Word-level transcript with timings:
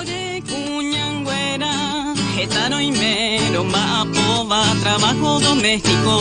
Oye, 0.00 0.42
cuñangüera, 0.48 2.14
getano 2.34 2.80
y 2.80 2.90
mero, 2.90 3.64
mapoba, 3.64 4.62
trabajo 4.82 5.40
doméstico. 5.40 6.20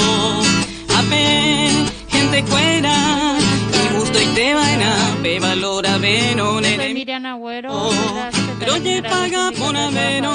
Ape, 0.98 1.70
gente 2.10 2.44
cuera, 2.44 3.38
y 3.72 3.98
gusto 3.98 4.20
y 4.22 4.26
te 4.36 4.54
vaina, 4.54 5.18
pe 5.24 5.40
valora 5.40 5.98
veno, 5.98 6.60
Soy 6.60 6.94
Miriam 6.94 7.26
Agüero. 7.26 7.70
Oh, 7.72 7.92
pero 8.60 8.74
oye, 8.74 9.02
paga 9.02 9.52
por 9.58 9.78
avero, 9.78 10.34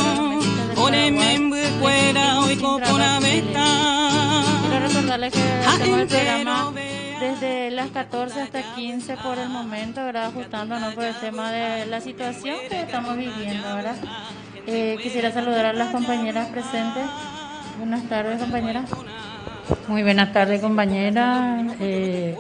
ore 0.77 1.11
membre 1.11 1.69
cuera, 1.81 2.41
hoy 2.41 2.57
con 2.57 2.83
aveta. 2.83 3.67
Quiero 4.71 4.89
recordarles 4.89 5.33
que 5.35 5.43
hacemos 5.69 6.01
el 6.01 6.09
programa. 6.09 6.73
Desde 7.21 7.71
las 7.71 7.91
14 7.91 8.41
hasta 8.43 8.75
15 8.75 9.17
por 9.19 9.39
el 9.39 9.49
momento, 9.49 10.05
¿verdad? 10.05 10.27
Ajustándonos 10.27 10.95
por 10.95 11.05
el 11.05 11.15
tema 11.17 11.51
de 11.51 11.87
la 11.87 12.01
situación 12.01 12.57
que 12.69 12.81
estamos 12.81 13.17
viviendo, 13.17 13.75
¿verdad? 13.75 13.97
Eh, 14.67 14.97
quisiera 15.03 15.31
saludar 15.31 15.67
a 15.67 15.73
las 15.73 15.91
compañeras 15.91 16.49
presentes. 16.49 17.05
Buenas 17.79 18.03
tardes, 18.09 18.41
compañeras. 18.41 18.91
Muy 19.89 20.03
buenas 20.03 20.33
tardes, 20.33 20.61
compañera. 20.61 21.65
Eh, 21.81 22.37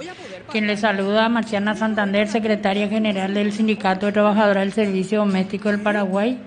quien 0.50 0.66
le 0.66 0.76
saluda, 0.76 1.28
Marciana 1.28 1.74
Santander, 1.74 2.28
secretaria 2.28 2.88
general 2.88 3.34
del 3.34 3.52
Sindicato 3.52 4.06
de 4.06 4.12
Trabajadoras 4.12 4.62
del 4.64 4.72
Servicio 4.72 5.20
Doméstico 5.20 5.68
del 5.70 5.80
Paraguay. 5.80 6.38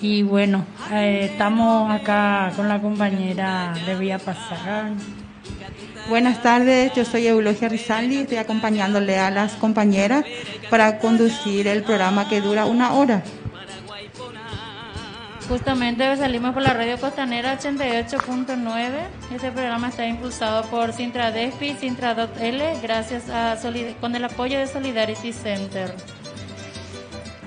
Y 0.00 0.22
bueno, 0.22 0.64
eh, 0.92 1.28
estamos 1.30 1.90
acá 1.90 2.52
con 2.56 2.68
la 2.68 2.80
compañera 2.80 3.72
de 3.86 3.94
Vía 3.94 4.18
Pasar. 4.18 4.90
Buenas 6.08 6.42
tardes, 6.42 6.92
yo 6.94 7.04
soy 7.04 7.26
Eulogia 7.26 7.68
Rizaldi, 7.68 8.18
estoy 8.18 8.36
acompañándole 8.38 9.18
a 9.18 9.30
las 9.30 9.52
compañeras 9.54 10.24
para 10.68 10.98
conducir 10.98 11.68
el 11.68 11.82
programa 11.84 12.28
que 12.28 12.40
dura 12.40 12.66
una 12.66 12.92
hora. 12.92 13.22
Justamente 15.48 16.16
salimos 16.16 16.54
por 16.54 16.62
la 16.62 16.72
radio 16.72 16.98
costanera 16.98 17.58
88.9. 17.58 18.90
Este 19.34 19.50
programa 19.50 19.88
está 19.88 20.06
impulsado 20.06 20.62
por 20.70 20.92
Sintra 20.92 21.30
Despi 21.30 21.70
y 21.70 21.74
Sintra.l 21.76 22.78
gracias 22.82 23.28
a 23.28 23.56
Solid- 23.56 23.94
con 24.00 24.14
el 24.14 24.24
apoyo 24.24 24.58
de 24.58 24.66
Solidarity 24.66 25.32
Center. 25.32 25.94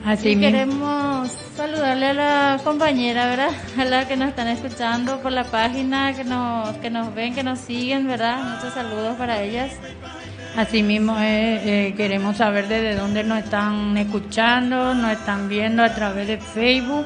Así 0.06 0.30
y 0.30 0.36
queremos 0.39 1.31
saludarle 1.58 2.06
a 2.06 2.14
la 2.14 2.59
compañera, 2.64 3.25
¿verdad? 3.25 3.50
A 3.75 3.86
la 3.86 4.08
que 4.08 4.16
nos 4.16 4.30
están 4.30 4.47
escuchando 4.50 5.20
por 5.20 5.31
la 5.31 5.45
página, 5.45 6.14
que 6.14 6.23
nos, 6.23 6.78
que 6.78 6.92
nos 6.92 7.16
ven, 7.16 7.34
que 7.34 7.42
nos 7.42 7.58
siguen, 7.58 8.06
¿verdad? 8.06 8.38
Muchos 8.38 8.75
saludos 8.75 9.16
para 9.17 9.42
ellas. 9.42 9.72
Asimismo, 10.56 11.17
eh, 11.17 11.88
eh, 11.88 11.94
queremos 11.97 12.38
saber 12.38 12.67
desde 12.67 12.95
dónde 12.95 13.23
nos 13.23 13.39
están 13.39 13.97
escuchando, 13.97 14.94
nos 14.94 15.12
están 15.12 15.50
viendo 15.50 15.84
a 15.84 15.95
través 15.95 16.28
de 16.28 16.38
Facebook. 16.38 17.06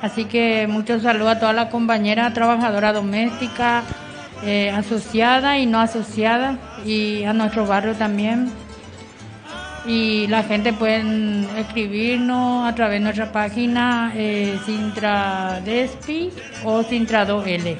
Así 0.00 0.24
que 0.24 0.66
muchos 0.66 1.02
saludos 1.02 1.36
a 1.36 1.38
todas 1.40 1.54
las 1.54 1.68
compañeras 1.68 2.32
trabajadoras 2.32 2.94
domésticas, 2.94 3.84
eh, 4.42 4.70
asociadas 4.70 5.58
y 5.58 5.66
no 5.66 5.78
asociadas, 5.78 6.58
y 6.86 7.24
a 7.24 7.34
nuestro 7.34 7.66
barrio 7.66 7.94
también. 7.94 8.63
Y 9.86 10.26
la 10.28 10.42
gente 10.42 10.72
pueden 10.72 11.46
escribirnos 11.58 12.66
a 12.66 12.74
través 12.74 13.00
de 13.00 13.04
nuestra 13.04 13.30
página 13.30 14.12
eh, 14.14 14.58
Sintra 14.64 15.60
Despi 15.62 16.30
o 16.64 16.82
Sintra 16.82 17.26
2L. 17.28 17.76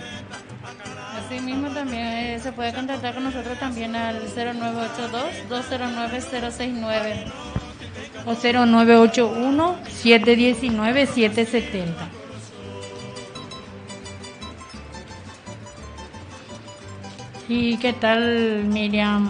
Así 1.19 1.41
mismo 1.41 1.69
también 1.71 2.05
eh, 2.05 2.39
se 2.43 2.53
puede 2.53 2.75
contactar 2.75 3.15
con 3.15 3.25
nosotros 3.25 3.59
también 3.59 3.97
al 3.97 4.21
0982-209-069. 5.49 7.25
o 8.27 8.35
0981 8.35 9.77
719 9.89 11.07
770. 11.07 12.09
¿Y 17.48 17.77
qué 17.77 17.93
tal, 17.93 18.64
Miriam, 18.64 19.29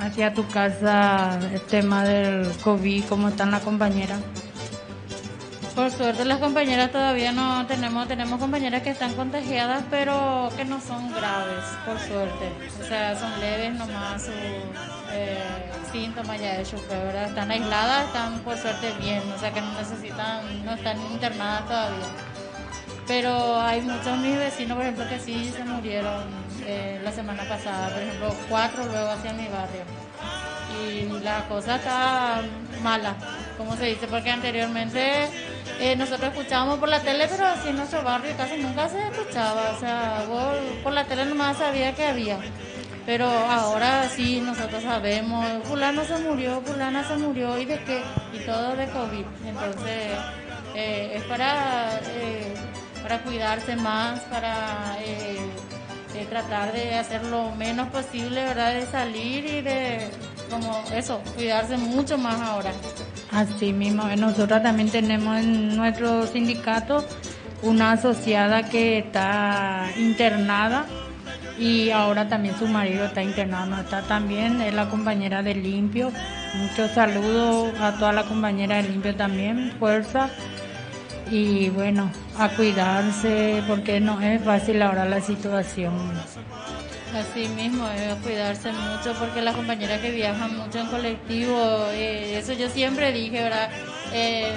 hacia 0.00 0.32
tu 0.34 0.46
casa 0.48 1.38
el 1.52 1.60
tema 1.62 2.04
del 2.04 2.50
COVID? 2.58 3.04
¿Cómo 3.08 3.28
están 3.28 3.50
las 3.50 3.62
compañeras? 3.62 4.20
Por 5.74 5.90
suerte 5.90 6.24
las 6.24 6.38
compañeras 6.38 6.90
todavía 6.90 7.32
no 7.32 7.66
tenemos, 7.66 8.08
tenemos 8.08 8.40
compañeras 8.40 8.80
que 8.82 8.88
están 8.88 9.12
contagiadas, 9.12 9.84
pero 9.90 10.48
que 10.56 10.64
no 10.64 10.80
son 10.80 11.12
graves, 11.12 11.64
por 11.84 11.98
suerte. 11.98 12.50
O 12.80 12.84
sea, 12.84 13.14
son 13.18 13.38
leves 13.40 13.74
nomás 13.74 14.22
sus 14.22 14.32
eh, 15.12 15.36
síntomas 15.92 16.40
ya 16.40 16.62
chupe, 16.62 16.96
¿verdad? 16.96 17.28
Están 17.28 17.50
aisladas, 17.50 18.06
están 18.06 18.38
por 18.38 18.56
suerte 18.56 18.90
bien, 19.00 19.20
o 19.30 19.38
sea 19.38 19.52
que 19.52 19.60
no 19.60 19.72
necesitan, 19.74 20.64
no 20.64 20.72
están 20.72 20.98
internadas 21.12 21.66
todavía. 21.66 22.35
Pero 23.06 23.60
hay 23.60 23.82
muchos 23.82 24.18
mis 24.18 24.36
vecinos, 24.36 24.76
por 24.76 24.82
ejemplo, 24.84 25.08
que 25.08 25.18
sí 25.20 25.52
se 25.56 25.64
murieron 25.64 26.24
eh, 26.66 27.00
la 27.04 27.12
semana 27.12 27.44
pasada, 27.48 27.88
por 27.90 28.02
ejemplo, 28.02 28.34
cuatro 28.48 28.84
luego 28.84 29.10
hacia 29.10 29.32
mi 29.32 29.46
barrio. 29.48 29.84
Y 30.82 31.22
la 31.22 31.46
cosa 31.48 31.76
está 31.76 32.42
mala, 32.82 33.14
como 33.56 33.76
se 33.76 33.86
dice, 33.86 34.06
porque 34.08 34.30
anteriormente 34.30 35.28
eh, 35.80 35.94
nosotros 35.94 36.32
escuchábamos 36.32 36.78
por 36.78 36.88
la 36.88 37.00
tele, 37.00 37.28
pero 37.28 37.46
así 37.46 37.68
en 37.68 37.76
nuestro 37.76 38.02
barrio 38.02 38.34
casi 38.36 38.56
nunca 38.56 38.88
se 38.88 38.98
escuchaba, 38.98 39.72
o 39.76 39.80
sea, 39.80 40.24
vos 40.28 40.56
por 40.82 40.92
la 40.92 41.04
tele 41.04 41.26
nomás 41.26 41.58
sabía 41.58 41.94
que 41.94 42.04
había, 42.04 42.38
pero 43.04 43.28
ahora 43.28 44.08
sí 44.08 44.40
nosotros 44.40 44.82
sabemos, 44.82 45.46
fulano 45.64 46.04
se 46.04 46.18
murió, 46.18 46.60
fulana 46.62 47.06
se 47.06 47.16
murió, 47.16 47.58
y 47.58 47.66
de 47.66 47.78
qué, 47.84 48.02
y 48.32 48.38
todo 48.40 48.74
de 48.74 48.86
COVID, 48.86 49.24
entonces 49.46 50.12
eh, 50.74 51.12
es 51.16 51.22
para, 51.24 52.00
eh, 52.04 52.54
para 53.06 53.22
cuidarse 53.22 53.76
más, 53.76 54.18
para... 54.22 54.96
eh, 55.00 55.38
de 56.12 56.24
tratar 56.24 56.72
de 56.72 56.94
hacer 56.94 57.24
lo 57.26 57.54
menos 57.54 57.88
posible, 57.88 58.42
¿verdad? 58.42 58.74
De 58.74 58.86
salir 58.86 59.44
y 59.44 59.60
de, 59.60 60.08
como 60.50 60.82
eso, 60.92 61.20
cuidarse 61.36 61.76
mucho 61.76 62.18
más 62.18 62.40
ahora. 62.40 62.72
Así 63.30 63.72
mismo, 63.72 64.08
eh, 64.08 64.16
nosotros 64.16 64.60
también 64.60 64.90
tenemos 64.90 65.38
en 65.38 65.76
nuestro 65.76 66.26
sindicato 66.26 67.04
una 67.62 67.92
asociada 67.92 68.68
que 68.68 68.98
está 68.98 69.88
internada 69.98 70.86
y 71.58 71.90
ahora 71.90 72.28
también 72.28 72.58
su 72.58 72.66
marido 72.66 73.04
está 73.04 73.22
internado, 73.22 73.80
está 73.80 74.02
también, 74.02 74.60
es 74.62 74.74
la 74.74 74.88
compañera 74.88 75.42
de 75.42 75.54
Limpio. 75.54 76.10
Muchos 76.54 76.90
saludos 76.90 77.72
a 77.78 77.92
toda 77.98 78.12
la 78.12 78.24
compañera 78.24 78.76
de 78.76 78.84
Limpio 78.84 79.14
también, 79.14 79.74
fuerza. 79.78 80.28
Y 81.30 81.70
bueno, 81.70 82.10
a 82.38 82.48
cuidarse 82.50 83.62
porque 83.66 84.00
no 84.00 84.20
es 84.20 84.42
fácil 84.42 84.80
ahora 84.82 85.04
la 85.04 85.20
situación. 85.20 85.94
Así 87.14 87.48
mismo, 87.48 87.86
eh, 87.88 88.14
cuidarse 88.22 88.72
mucho 88.72 89.14
porque 89.18 89.40
las 89.40 89.56
compañeras 89.56 90.00
que 90.00 90.10
viajan 90.10 90.56
mucho 90.56 90.78
en 90.78 90.86
colectivo, 90.86 91.86
eh, 91.92 92.38
eso 92.38 92.52
yo 92.52 92.68
siempre 92.68 93.12
dije, 93.12 93.42
¿verdad? 93.42 93.70
Eh, 94.12 94.54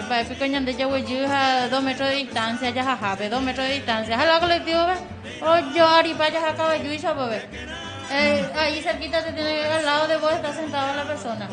ñande 0.49 0.75
ya 0.75 0.87
a 0.87 1.67
dos 1.69 1.83
metros 1.83 2.09
de 2.09 2.15
distancia, 2.15 2.69
ya 2.71 2.83
jajabe, 2.83 3.29
dos 3.29 3.41
metros 3.41 3.65
de 3.67 3.73
distancia, 3.75 4.17
jala 4.17 4.39
colectivo, 4.39 4.79
o 5.41 5.73
yo 5.73 5.87
aripa 5.87 6.29
ya 6.29 6.49
acaba 6.49 6.75
y 6.75 6.99
sabe, 6.99 7.47
eh, 8.11 8.49
ahí 8.55 8.81
cerquita 8.81 9.23
te 9.23 9.31
tiene 9.33 9.63
al 9.63 9.85
lado 9.85 10.07
de 10.07 10.17
vos 10.17 10.33
está 10.33 10.53
sentada 10.53 10.95
la 10.95 11.03
persona. 11.03 11.47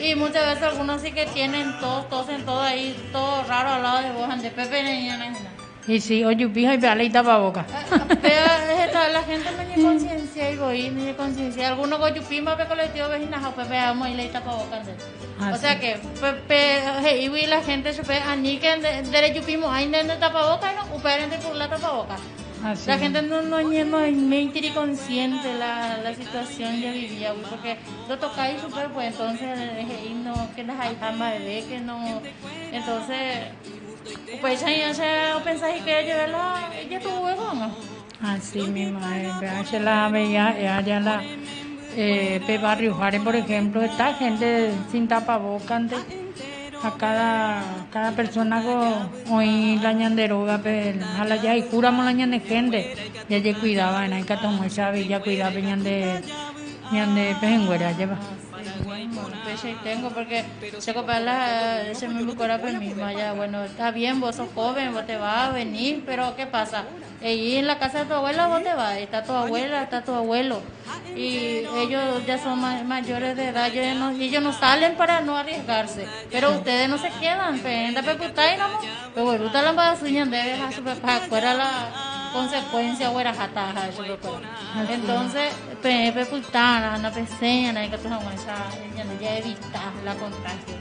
Y 0.00 0.14
muchas 0.14 0.46
veces 0.46 0.62
algunos 0.62 1.00
sí 1.00 1.12
que 1.12 1.26
tienen 1.26 1.78
tos, 1.80 2.08
tosen 2.08 2.44
todo 2.44 2.60
ahí, 2.60 2.96
todo 3.12 3.44
raro 3.44 3.70
al 3.70 3.82
lado 3.82 4.02
de 4.02 4.10
vos, 4.12 4.28
ande 4.28 4.50
pepe 4.50 4.82
nada. 4.82 5.56
Y 5.88 6.00
si 6.00 6.24
oye, 6.24 6.48
pija 6.48 6.74
y 6.74 6.78
peale 6.78 7.04
y 7.04 7.10
tapa 7.10 7.38
boca. 7.38 7.64
Pero 8.20 8.46
esta, 8.82 9.08
la 9.08 9.22
gente 9.22 9.48
no 9.52 9.62
tiene 9.64 9.82
conciencia 9.84 10.50
y 10.50 10.56
voy, 10.56 10.88
no 10.90 10.96
tiene 10.96 11.16
conciencia. 11.16 11.68
Algunos 11.68 12.00
goyupima 12.00 12.56
pe 12.56 12.64
colectivo 12.66 13.08
vecinas 13.08 13.44
o 13.44 13.52
pepe 13.52 13.78
amo 13.78 14.06
y 14.08 14.14
le 14.14 14.26
tapa 14.26 14.50
boca. 14.52 14.82
Ah, 15.40 15.52
O 15.54 15.56
sea 15.56 15.78
que 15.78 15.96
pepe 16.20 17.22
y 17.22 17.46
la 17.46 17.62
gente 17.62 17.92
se 17.92 18.02
pe 18.02 18.18
ani 18.18 18.58
que 18.58 18.76
de 18.78 19.02
de 19.02 19.34
yupimo 19.34 19.70
hay 19.70 19.86
de 19.88 20.16
tapa 20.16 20.54
boca 20.54 20.72
y 20.72 20.76
no 20.76 20.96
uperen 20.96 21.30
de 21.30 21.38
por 21.38 21.54
la 21.54 21.68
tapa 21.68 21.92
boca. 21.92 22.16
Así. 22.66 22.88
La 22.88 22.98
gente 22.98 23.22
no 23.22 23.42
no 23.42 23.60
no 23.60 24.00
ni 24.00 24.48
tiene 24.48 24.74
consciente 24.74 25.54
la, 25.54 25.98
la 25.98 26.14
situación 26.14 26.80
que 26.80 26.90
vivía, 26.90 27.32
porque 27.48 27.76
lo 28.08 28.18
toca 28.18 28.50
y 28.50 28.58
super 28.58 28.88
pues 28.88 29.12
entonces 29.12 29.58
y 30.04 30.14
no 30.14 30.34
que 30.54 30.64
las 30.64 30.80
hay 30.80 30.96
jamás 30.98 31.38
bebé 31.38 31.64
que 31.68 31.80
no 31.80 32.20
entonces 32.72 33.18
pues 34.40 34.60
ya 34.60 34.70
ya 34.70 34.94
se 34.94 35.08
pensáis 35.44 35.82
que 35.84 36.00
ella 36.00 36.26
la 36.26 36.70
ella 36.80 36.98
tuvo 37.00 37.20
huevo 37.20 37.54
no 37.54 37.96
Así 38.22 38.62
mismo, 38.62 38.98
eh, 39.12 39.30
vea, 39.40 39.62
la 39.80 40.08
veía, 40.08 40.58
eh, 40.58 40.68
allá 40.68 41.00
la 41.00 41.22
eh, 41.94 42.40
Pe 42.46 42.58
Barrio 42.58 42.94
Juárez, 42.94 43.20
por 43.22 43.36
ejemplo, 43.36 43.82
está 43.82 44.14
gente 44.14 44.70
sin 44.90 45.06
tapabocas 45.06 45.70
antes. 45.70 45.98
Cada, 46.98 47.62
cada 47.92 48.12
persona 48.12 48.62
hoy 49.30 49.78
la 49.82 49.92
ñanderoga, 49.92 50.60
pero 50.62 51.04
a 51.18 51.24
la 51.24 51.36
ya 51.36 51.56
y 51.56 51.62
curamos 51.62 52.04
la 52.04 52.12
ñande 52.12 52.40
gente. 52.40 52.94
Ya 53.28 53.38
ya 53.38 53.58
cuidaba, 53.58 54.06
en 54.06 54.12
ahí 54.12 54.22
que 54.22 54.36
tomó 54.36 54.64
esa 54.64 54.90
villa 54.90 55.20
cuidaba 55.20 55.58
ñande, 55.58 56.22
ñande 56.92 57.36
pejengüera 57.40 57.92
lleva. 57.92 58.18
Y 59.64 59.74
tengo 59.82 60.10
porque 60.10 60.44
se 60.78 60.92
la 60.92 61.82
ese 61.82 62.08
mismo 62.08 62.34
corazón 62.36 62.78
misma 62.78 63.12
ya 63.12 63.32
bueno 63.32 63.64
está 63.64 63.90
bien 63.90 64.20
vos 64.20 64.36
sos 64.36 64.48
joven 64.54 64.92
vos 64.92 65.06
te 65.06 65.16
vas 65.16 65.48
a 65.48 65.52
venir 65.52 66.02
pero 66.04 66.34
qué 66.36 66.46
pasa 66.46 66.84
y 67.22 67.56
en 67.56 67.66
la 67.66 67.78
casa 67.78 68.00
de 68.00 68.04
tu 68.06 68.14
abuela 68.14 68.46
vos 68.46 68.62
te 68.62 68.74
vas 68.74 68.96
está 68.98 69.22
tu 69.22 69.32
abuela 69.32 69.82
está 69.82 70.02
tu 70.02 70.12
abuelo. 70.12 70.60
Y 71.16 71.64
ellos 71.76 72.26
ya 72.26 72.38
son 72.38 72.60
mayores 72.86 73.36
de 73.36 73.48
edad 73.48 73.74
ellos 73.74 73.96
no, 73.98 74.10
ellos 74.10 74.42
no 74.42 74.52
salen 74.52 74.96
para 74.96 75.20
no 75.20 75.36
arriesgarse 75.36 76.06
pero 76.30 76.50
ustedes 76.52 76.88
no 76.88 76.98
se 76.98 77.10
quedan 77.20 77.58
penda 77.60 78.02
peputai 78.02 78.58
no 78.58 78.66
pero 79.14 79.50
la 79.52 79.72
debe 80.30 80.58
para 81.00 81.20
fuera 81.20 81.54
la 81.54 82.05
consecuencia 82.32 83.10
o 83.10 83.20
era 83.20 83.32
jataja 83.32 83.88
entonces 84.88 85.52
pepe 85.82 86.26
putana 86.26 86.98
na 86.98 87.10
peseña 87.10 87.72
na 87.72 87.88
que 87.88 87.98
tu 87.98 88.08
esa 88.08 88.56
ya 89.20 89.38
evitar 89.38 89.92
la 90.04 90.14
contagio. 90.14 90.76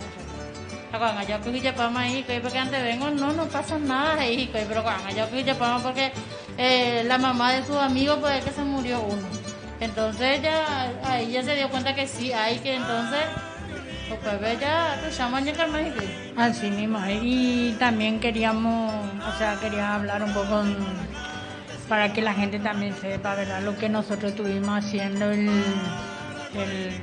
Cuando 0.91 1.23
yo 1.27 1.41
que 1.43 1.59
ya 1.59 1.75
para 1.75 1.99
ahí 1.99 2.23
que 2.23 2.39
porque 2.39 2.57
antes 2.57 2.81
vengo 2.81 3.09
no 3.09 3.33
no 3.33 3.45
pasa 3.45 3.77
nada 3.77 4.21
ahí 4.21 4.49
pero 4.51 4.81
cuando 4.83 5.09
yo 5.15 5.29
que 5.29 5.43
ya 5.43 5.55
para 5.55 5.79
porque 5.79 6.11
eh, 6.57 7.03
la 7.05 7.17
mamá 7.17 7.51
de 7.51 7.65
su 7.65 7.77
amigo 7.77 8.17
pues 8.21 8.43
que 8.43 8.51
se 8.51 8.63
murió 8.63 9.01
uno. 9.01 9.27
Entonces 9.79 10.41
ya 10.41 10.91
ahí 11.03 11.31
ya 11.31 11.43
se 11.43 11.55
dio 11.55 11.69
cuenta 11.69 11.93
que 11.93 12.07
sí 12.07 12.31
hay 12.31 12.59
que 12.59 12.75
entonces 12.75 13.19
pues 14.07 14.59
ya 14.59 14.99
te 15.01 15.11
llaman 15.11 15.45
ya 15.45 15.53
Así 16.37 16.69
mismo, 16.69 16.99
y 17.09 17.75
también 17.79 18.19
queríamos, 18.19 18.93
o 18.93 19.37
sea, 19.37 19.57
quería 19.59 19.95
hablar 19.95 20.21
un 20.23 20.33
poco 20.33 20.63
para 21.87 22.13
que 22.13 22.21
la 22.21 22.33
gente 22.33 22.59
también 22.59 22.95
sepa, 22.95 23.35
¿verdad? 23.35 23.61
Lo 23.61 23.77
que 23.77 23.89
nosotros 23.89 24.31
estuvimos 24.31 24.83
haciendo 24.83 25.31
el, 25.31 25.49
el 26.55 27.01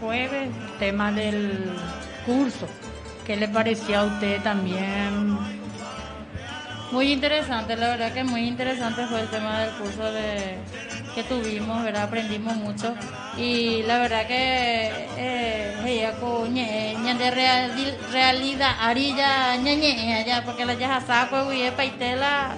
jueves, 0.00 0.50
tema 0.78 1.12
del 1.12 1.72
curso. 2.24 2.66
¿Qué 3.26 3.36
le 3.36 3.48
parecía 3.48 4.00
a 4.00 4.04
usted 4.04 4.42
también? 4.42 5.38
Muy 6.90 7.12
interesante, 7.12 7.76
la 7.76 7.90
verdad 7.90 8.12
que 8.12 8.24
muy 8.24 8.48
interesante 8.48 9.06
fue 9.06 9.20
el 9.20 9.28
tema 9.28 9.60
del 9.60 9.70
curso 9.74 10.02
que 11.14 11.22
tuvimos, 11.24 11.84
¿verdad? 11.84 12.04
Aprendimos 12.04 12.56
mucho 12.56 12.94
y 13.36 13.82
la 13.84 13.98
verdad 13.98 14.26
que 14.26 14.90
eh, 15.16 15.76
realidad 18.10 18.76
arilla 18.80 19.56
ñañe 19.56 20.24
ya 20.26 20.44
porque 20.44 20.64
la 20.64 20.74
ya 20.74 21.00
saco 21.00 21.52
y 21.52 21.70
paitela 21.70 22.56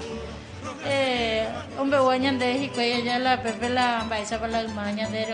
eh, 0.84 1.48
guañan 1.78 2.38
de 2.38 2.70
ella 2.76 3.18
la 3.18 3.42
pepe 3.42 3.68
la 3.68 4.04
baisa 4.08 4.38
para 4.38 4.62
la 4.62 4.68
maña 4.72 5.08
de 5.08 5.26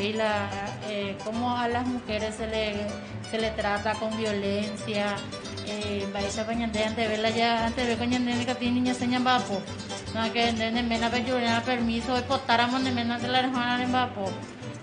y 0.00 0.12
la 0.12 0.48
eh, 0.88 1.16
cómo 1.24 1.56
a 1.56 1.68
las 1.68 1.86
mujeres 1.86 2.36
se 2.36 2.46
le 2.46 2.86
se 3.30 3.38
le 3.38 3.50
trata 3.50 3.94
con 3.94 4.16
violencia 4.16 5.16
eh, 5.66 6.06
baisa 6.12 6.44
de 6.44 6.84
antes 6.84 7.08
verla 7.08 7.30
ya 7.30 7.66
antes 7.66 7.86
de 7.86 7.96
coñan 7.96 8.24
de 8.26 8.46
que 8.46 8.54
tiene 8.54 8.80
niña 8.80 8.94
seña 8.94 9.18
vapo 9.18 9.60
no 10.14 10.32
que 10.32 10.52
de 10.52 10.82
mena 10.82 11.10
pe 11.10 11.24
permiso 11.64 12.18
y 12.18 12.22
potáramos 12.22 12.82
de 12.84 12.92
mena 12.92 13.18
de 13.18 13.28
la 13.28 13.40
hermana 13.40 13.82
en 13.82 13.92
vapo 13.92 14.30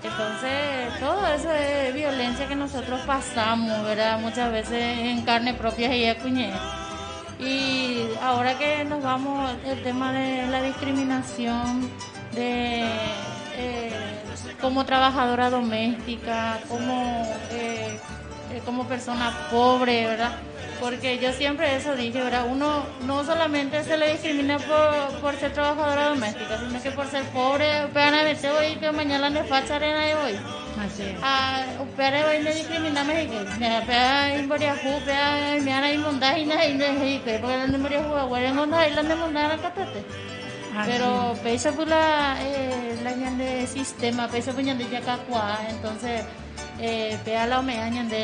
entonces, 0.02 0.98
todo 1.00 1.28
eso 1.28 1.52
es 1.54 1.94
violencia 1.94 2.48
que 2.48 2.56
nosotros 2.56 3.02
pasamos, 3.02 3.84
¿verdad? 3.84 4.18
Muchas 4.20 4.50
veces 4.50 4.98
en 4.98 5.24
carne 5.24 5.54
propia 5.54 5.94
y 5.94 6.16
cuñé. 6.16 6.54
Y 7.40 8.10
ahora 8.22 8.58
que 8.58 8.84
nos 8.84 9.02
vamos, 9.02 9.52
el 9.66 9.82
tema 9.82 10.12
de 10.12 10.48
la 10.48 10.62
discriminación, 10.62 11.90
de 12.34 12.84
eh, 13.56 13.92
como 14.62 14.86
trabajadora 14.86 15.50
doméstica, 15.50 16.60
como, 16.68 17.26
eh, 17.52 17.98
eh, 18.52 18.62
como 18.66 18.86
persona 18.86 19.48
pobre, 19.50 20.06
¿verdad? 20.06 20.38
Porque 20.82 21.18
yo 21.20 21.32
siempre 21.32 21.76
eso 21.76 21.96
dije, 21.96 22.22
¿verdad? 22.22 22.46
Uno 22.50 22.84
no 23.06 23.24
solamente 23.24 23.84
se 23.84 23.98
le 23.98 24.12
discrimina 24.12 24.60
por, 24.60 25.20
por 25.22 25.36
ser 25.36 25.54
trabajadora 25.54 26.10
doméstica, 26.10 26.58
sino 26.58 26.82
que 26.82 26.92
por 26.92 27.08
ser 27.08 27.24
pobre, 27.26 27.88
pero 27.94 28.18
a 28.18 28.24
veces 28.24 28.52
hoy 28.52 28.76
que 28.76 28.92
mañana 28.92 29.30
le 29.30 29.44
facha 29.44 29.78
arena 29.78 30.06
de 30.06 30.16
hoy. 30.16 30.40
Ah, 31.22 31.64
pero 31.96 32.32
me 33.04 33.18
porque 34.48 34.68
Catate. 39.62 40.04
Pesa 41.44 41.72
por 41.72 41.88
la, 41.88 42.38
eh, 42.42 43.00
la 43.04 43.12
sistema, 43.68 44.28
pesa 44.28 44.54
por 44.54 44.64
de 44.64 44.90
Yacacua, 44.90 45.60
entonces 45.70 46.24
eh, 46.80 47.18
la 47.26 47.60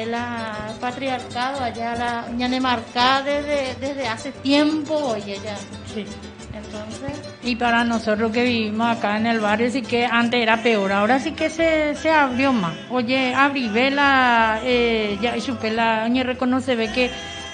la 0.06 0.74
patriarcado 0.80 1.62
allá 1.62 1.96
la 1.96 2.28
marcada 2.62 3.24
desde, 3.24 3.76
desde 3.76 4.08
hace 4.08 4.32
tiempo 4.32 4.96
oye 4.96 5.40
ya. 5.44 5.58
Sí 5.94 6.06
entonces 6.56 7.36
y 7.44 7.56
para 7.56 7.84
nosotros 7.84 8.32
que 8.32 8.44
vivimos 8.44 8.98
acá 8.98 9.18
en 9.18 9.28
el 9.28 9.40
barrio 9.40 9.70
sí 9.70 9.82
que 9.82 10.06
antes 10.06 10.42
era 10.42 10.64
peor 10.64 10.92
ahora 10.92 11.20
sí 11.20 11.32
que 11.32 11.50
se, 11.50 11.96
se 11.96 12.10
abrió 12.10 12.54
más. 12.54 12.74
Oye 12.90 13.36
abrí 13.36 13.70
vela 13.70 14.60
eh, 14.64 15.18
ya 15.22 15.40
supe 15.40 15.72
la 15.72 16.08
ñe 16.08 16.24
reconoce 16.24 16.76
ve 16.76 16.92
que 16.92 17.12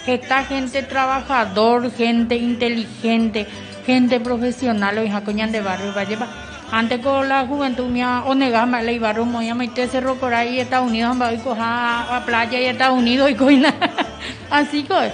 esta 0.08 0.44
gente 0.46 0.84
trabajador 0.84 1.92
gente 1.92 2.36
inteligente 2.36 3.48
gente 3.86 4.20
profesional 4.20 4.98
o 4.98 5.04
hija 5.04 5.24
coñan 5.24 5.52
de 5.52 5.62
barrio 5.62 5.94
va. 5.94 6.02
A 6.02 6.06
llevar 6.06 6.30
antes 6.72 7.00
con 7.00 7.28
la 7.28 7.46
juventud 7.46 7.88
mía 7.88 8.24
onegama 8.26 8.82
iba 8.84 9.10
a 9.10 9.24
moya 9.26 9.56
meter 9.56 9.90
cerro 9.90 10.16
por 10.16 10.34
ahí 10.34 10.60
Estados 10.60 10.88
Unidos 10.88 11.18
va 11.20 11.30
a 11.60 12.18
a 12.18 12.26
playa 12.26 12.62
y 12.62 12.66
Estados 12.66 12.98
Unidos 12.98 13.30
y 13.30 13.36
coina. 13.36 13.74
Así 14.50 14.84
que 14.84 15.12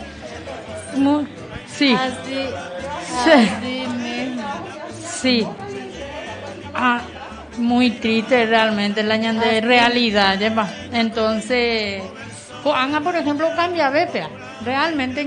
sí. 1.66 1.96
Así 1.96 2.77
sí 3.24 3.86
sí 5.20 5.48
ah, 6.74 7.02
muy 7.58 7.92
triste 7.92 8.46
realmente 8.46 9.04
la 9.04 9.18
de 9.18 9.62
realidad 9.62 10.38
entonces 10.92 12.04
Anga, 12.74 13.00
por 13.02 13.16
ejemplo, 13.16 13.50
cambia 13.56 13.90
vepea. 13.90 14.30
Realmente 14.66 15.24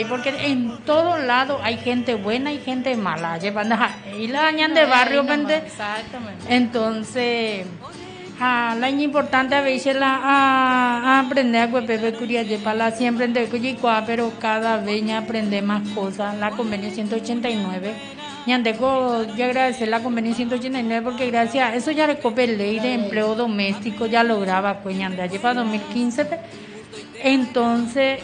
y 0.00 0.04
porque 0.04 0.28
en 0.46 0.78
todo 0.84 1.18
lado 1.18 1.58
hay 1.62 1.78
gente 1.78 2.14
buena 2.14 2.52
y 2.52 2.58
gente 2.58 2.96
mala. 2.96 3.38
Y 4.18 4.28
la 4.28 4.46
de 4.74 4.84
barrio, 4.84 5.24
Exactamente. 5.56 6.54
Entonces, 6.54 7.66
a 8.40 8.74
la 8.74 8.90
importante 8.90 9.54
a 9.54 9.60
veces 9.60 9.96
la 9.96 10.20
a, 10.22 11.20
aprender 11.20 11.68
a 11.68 11.80
pepe 11.80 12.12
curia 12.14 12.44
para 12.64 12.90
siempre 12.90 13.28
de 13.28 13.48
pero 14.06 14.32
cada 14.38 14.78
vez 14.78 15.10
aprende 15.12 15.62
más 15.62 15.86
cosas. 15.90 16.36
La 16.38 16.50
convenio 16.50 16.90
189 16.90 17.94
Ñandeco, 18.46 19.24
yo 19.36 19.44
agradecer 19.44 19.88
la 19.88 20.02
convenio 20.02 20.34
189 20.34 21.04
porque 21.04 21.30
gracias 21.30 21.70
a 21.70 21.74
eso 21.74 21.90
ya 21.90 22.06
recope 22.06 22.46
ley 22.46 22.80
de 22.80 22.94
empleo 22.94 23.34
doméstico, 23.34 24.06
ya 24.06 24.24
lograba 24.24 24.80
pues 24.80 24.96
Ñande, 24.96 25.28
para 25.38 25.54
2015, 25.54 26.26
entonces 27.22 28.20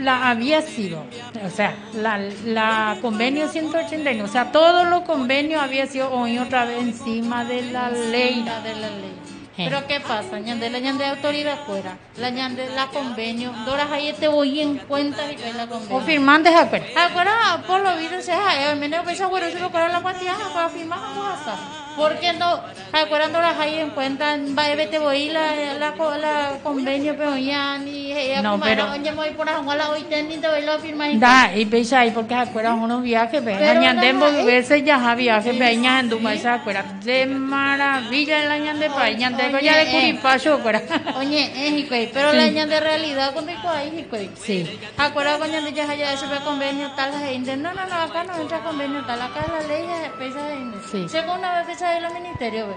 la 0.00 0.28
había 0.28 0.60
sido, 0.60 1.04
o 1.44 1.50
sea, 1.50 1.74
la, 1.94 2.18
la 2.44 2.98
convenio 3.00 3.48
189, 3.48 4.22
o 4.22 4.32
sea, 4.32 4.52
todos 4.52 4.86
los 4.88 5.02
convenios 5.02 5.62
había 5.62 5.86
sido 5.86 6.12
hoy 6.12 6.36
otra 6.38 6.66
vez 6.66 6.82
encima 6.82 7.44
de 7.44 7.62
la 7.62 7.90
ley. 7.90 8.42
De 8.42 8.74
la 8.74 8.90
ley. 8.90 9.23
Pero 9.56 9.86
¿qué 9.86 10.00
pasa? 10.00 10.38
Ñande, 10.40 10.68
la 10.70 10.80
ñande 10.80 11.04
de 11.04 11.10
autoridad 11.10 11.64
fuera, 11.64 11.96
la 12.16 12.30
ñande 12.30 12.68
la 12.74 12.86
convenio, 12.88 13.52
Dora 13.64 13.86
ahí 13.92 14.12
te 14.12 14.26
voy 14.26 14.60
en 14.60 14.78
cuenta 14.78 15.30
es 15.30 15.54
la 15.54 15.66
convenio. 15.66 15.96
O 15.96 16.00
firmantes 16.00 16.52
de 16.52 16.58
acuerdo. 16.58 16.86
Acuerdo, 16.96 17.32
por 17.66 17.80
lo 17.80 17.96
visto, 17.96 18.20
se 18.20 18.32
ha, 18.32 18.72
el 18.72 18.78
meneo 18.78 19.04
pesa 19.04 19.26
güero, 19.26 19.50
se 19.50 19.60
lo 19.60 19.70
para 19.70 19.88
la 19.88 20.00
cuantía, 20.00 20.34
para 20.52 20.68
firmar, 20.68 20.98
vamos 20.98 21.46
a 21.46 21.83
porque 21.96 22.32
no, 22.32 22.60
acuerdan 22.92 23.32
las 23.32 23.58
hay 23.58 23.78
en 23.78 23.90
cuenta, 23.90 24.36
va 24.56 24.64
a 24.64 24.74
vete 24.74 24.98
voy 24.98 25.28
la, 25.30 25.54
la, 25.78 25.94
la 26.18 26.58
convenio, 26.62 27.14
pero 27.16 27.36
ya 27.36 27.78
ni 27.78 28.12
ella 28.12 28.42
no, 28.42 28.60
pero 28.60 28.94
ya 28.96 29.12
voy 29.12 29.30
por 29.30 29.46
la 29.46 29.90
hoy 29.90 30.02
tendi 30.04 30.36
te 30.36 30.48
voy 30.48 30.62
la 30.62 30.78
firma 30.78 31.08
Da, 31.14 31.54
y 31.54 31.66
pesa 31.66 32.00
ahí 32.00 32.10
porque 32.10 32.34
acuerdan 32.34 32.78
unos 32.80 33.02
viajes, 33.02 33.44
ve, 33.44 33.54
añandembo 33.54 34.26
veces 34.44 34.84
ya 34.84 34.96
ha 34.96 35.14
viaje, 35.14 35.52
ve, 35.52 35.76
ñandu 35.76 36.18
más 36.20 36.40
se 36.40 36.48
acuerdan. 36.48 37.00
De 37.00 37.26
maravilla 37.26 38.44
el 38.44 38.50
añande 38.50 38.90
pa, 38.90 39.10
ñande 39.10 39.52
ya 39.62 39.76
de 39.78 39.90
curipacho, 39.90 40.54
acuerdan. 40.54 40.82
Oye, 41.18 41.50
eh, 41.54 42.10
pero 42.12 42.32
la 42.32 42.48
ñande 42.48 42.80
realidad 42.80 43.34
con 43.34 43.46
de 43.46 43.54
ahí, 43.68 44.06
Sí. 44.40 44.80
Acuerdan 44.96 45.38
con 45.38 45.50
ñande 45.50 45.72
ya 45.72 45.88
haya 45.88 46.12
ese 46.12 46.26
convenio 46.44 46.90
tal, 46.96 47.12
no, 47.12 47.72
no, 47.72 47.86
no, 47.86 47.94
acá 47.94 48.24
no 48.24 48.36
entra 48.40 48.58
convenio 48.60 49.04
tal, 49.04 49.20
acá 49.20 49.44
la 49.48 49.66
ley 49.66 49.86
pesa 50.18 50.46
de 50.48 50.54
Sí. 50.90 51.08
Según 51.08 51.38
una 51.38 51.62
vez 51.62 51.83
de 51.90 52.00
los 52.00 52.12
ministerios. 52.12 52.68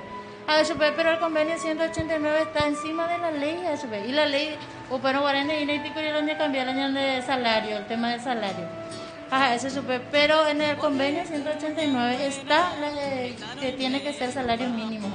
A 0.48 0.62
eso, 0.62 0.76
pero 0.78 1.12
el 1.12 1.20
convenio 1.20 1.58
189 1.58 2.42
está 2.44 2.68
encima 2.68 3.08
de 3.08 3.18
la 3.18 3.32
ley. 3.32 3.62
Eso, 3.70 3.88
y 4.08 4.12
la 4.14 4.26
ley, 4.26 4.56
o 4.90 4.98
bueno, 4.98 5.22
y 5.60 5.66
no 5.66 6.38
cambiar 6.38 6.70
el 6.70 6.94
de 6.94 7.22
salario, 7.22 7.78
el 7.78 7.88
tema 7.88 8.12
del 8.12 8.22
salario. 8.22 8.66
Ajá, 9.30 9.56
eso 9.56 9.70
supe, 9.70 10.00
pero 10.10 10.48
en 10.48 10.62
el 10.62 10.78
convenio 10.78 11.26
189 11.26 12.28
está 12.28 12.72
que 13.60 13.74
tiene 13.74 14.02
que 14.02 14.14
ser 14.14 14.32
salario 14.32 14.70
mínimo. 14.70 15.10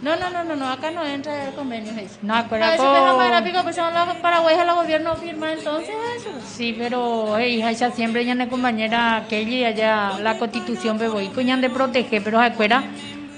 No, 0.00 0.16
no, 0.16 0.30
no, 0.30 0.42
no, 0.42 0.56
no, 0.56 0.68
acá 0.68 0.90
no 0.90 1.06
entra 1.06 1.46
el 1.46 1.54
convenio. 1.54 1.92
Eso. 1.92 2.16
No, 2.22 2.34
A 2.34 2.42
veces 2.42 2.78
dejan 2.78 3.16
más 3.16 3.30
rápido, 3.30 3.62
pues 3.62 3.76
los 3.76 4.16
paraguayos, 4.16 4.66
los 4.66 4.74
gobiernos 4.74 5.18
firman 5.20 5.50
entonces 5.50 5.94
eso. 6.16 6.30
Sí, 6.44 6.74
pero 6.76 7.38
hija, 7.38 7.70
ella 7.70 7.90
siempre 7.92 8.24
ya 8.24 8.48
compañera 8.48 9.26
Kelly 9.28 9.64
allá 9.64 10.18
la 10.18 10.38
constitución 10.38 10.98
me 10.98 11.06
voy 11.08 11.28
coñan 11.28 11.60
de 11.60 11.70
proteger, 11.70 12.24
pero 12.24 12.40
acuerda 12.40 12.82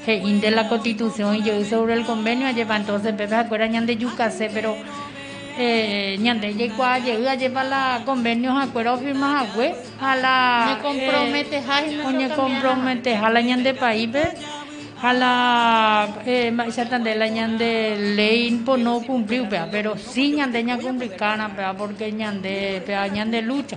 que 0.04 0.16
inde 0.16 0.50
la 0.50 0.68
constitución 0.68 1.36
y 1.36 1.42
yo 1.42 1.64
sobre 1.64 1.94
el 1.94 2.04
convenio 2.04 2.46
allá 2.46 2.66
entonces 2.76 3.14
pepe 3.14 3.34
acuerda 3.34 3.66
ñan 3.66 3.86
de 3.86 3.96
yucase, 3.96 4.50
pero 4.52 4.76
eh 5.56 6.16
ñan 6.20 6.40
de 6.40 6.54
yecua 6.54 6.98
llega 6.98 7.34
lleva 7.36 7.64
la 7.64 8.02
convenio 8.04 8.56
acuerda 8.58 8.96
firma 8.98 9.40
agüe 9.40 9.74
a 10.00 10.16
la 10.16 10.76
Me 10.76 10.82
compromete, 10.82 11.62
que 12.18 12.28
compromete 12.34 13.16
a 13.16 13.30
la 13.30 13.40
ñan 13.40 13.62
de 13.62 13.74
país 13.74 14.10
a 15.02 15.12
la 15.12 16.08
eh 16.26 16.50
de 16.50 17.14
la 17.14 17.28
ñan 17.28 17.58
de 17.58 18.14
ley 18.16 18.50
por 18.64 18.78
no 18.78 19.00
cumplir 19.00 19.48
pe, 19.48 19.60
pero 19.70 19.96
sí 19.96 20.32
ñan 20.32 20.50
de 20.52 20.62
ñan 20.64 20.80
cumplir 20.80 21.14
cana 21.16 21.46
porque 21.76 22.10
ñan 22.12 22.42
de 22.42 22.82
pe, 22.86 22.94
ñan 23.10 23.30
de 23.30 23.42
lucha. 23.42 23.76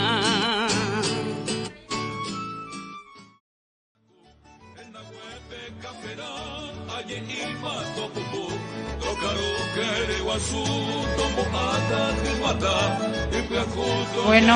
Bueno, 14.25 14.53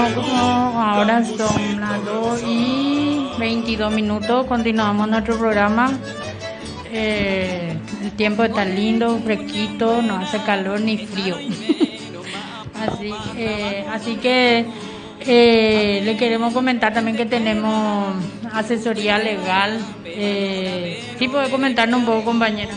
ahora 0.77 1.25
son 1.25 1.81
las 1.81 2.05
2 2.05 2.43
y 2.47 3.27
22 3.37 3.91
minutos, 3.91 4.45
continuamos 4.47 5.07
nuestro 5.09 5.37
programa. 5.37 5.91
Eh, 6.91 7.77
el 8.01 8.11
tiempo 8.11 8.45
está 8.45 8.63
lindo, 8.63 9.19
fresquito, 9.19 10.01
no 10.01 10.17
hace 10.17 10.39
calor 10.43 10.79
ni 10.79 10.97
frío. 10.97 11.35
así, 12.87 13.13
eh, 13.35 13.85
así 13.91 14.15
que 14.15 14.65
eh, 15.19 16.01
le 16.05 16.15
queremos 16.15 16.53
comentar 16.53 16.93
también 16.93 17.17
que 17.17 17.25
tenemos 17.25 18.15
asesoría 18.53 19.17
legal. 19.17 19.79
Eh, 20.05 21.03
sí, 21.19 21.27
puede 21.27 21.49
comentarnos 21.49 21.99
un 21.99 22.05
poco, 22.05 22.23
compañera. 22.23 22.73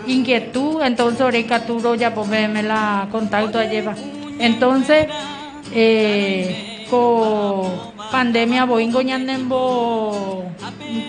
inquietud 0.08 0.82
entonces 0.82 1.22
ore 1.22 1.46
caturo 1.46 1.94
ya 1.94 2.14
pues 2.14 2.28
me, 2.28 2.64
la 2.64 3.08
contacto 3.12 3.60
a 3.60 3.66
llevar. 3.66 3.96
Entonces 4.40 5.08
eh, 5.74 6.88
ko 6.90 7.94
pandemia 8.12 8.66
boingo 8.66 9.02
ñandembo 9.04 10.44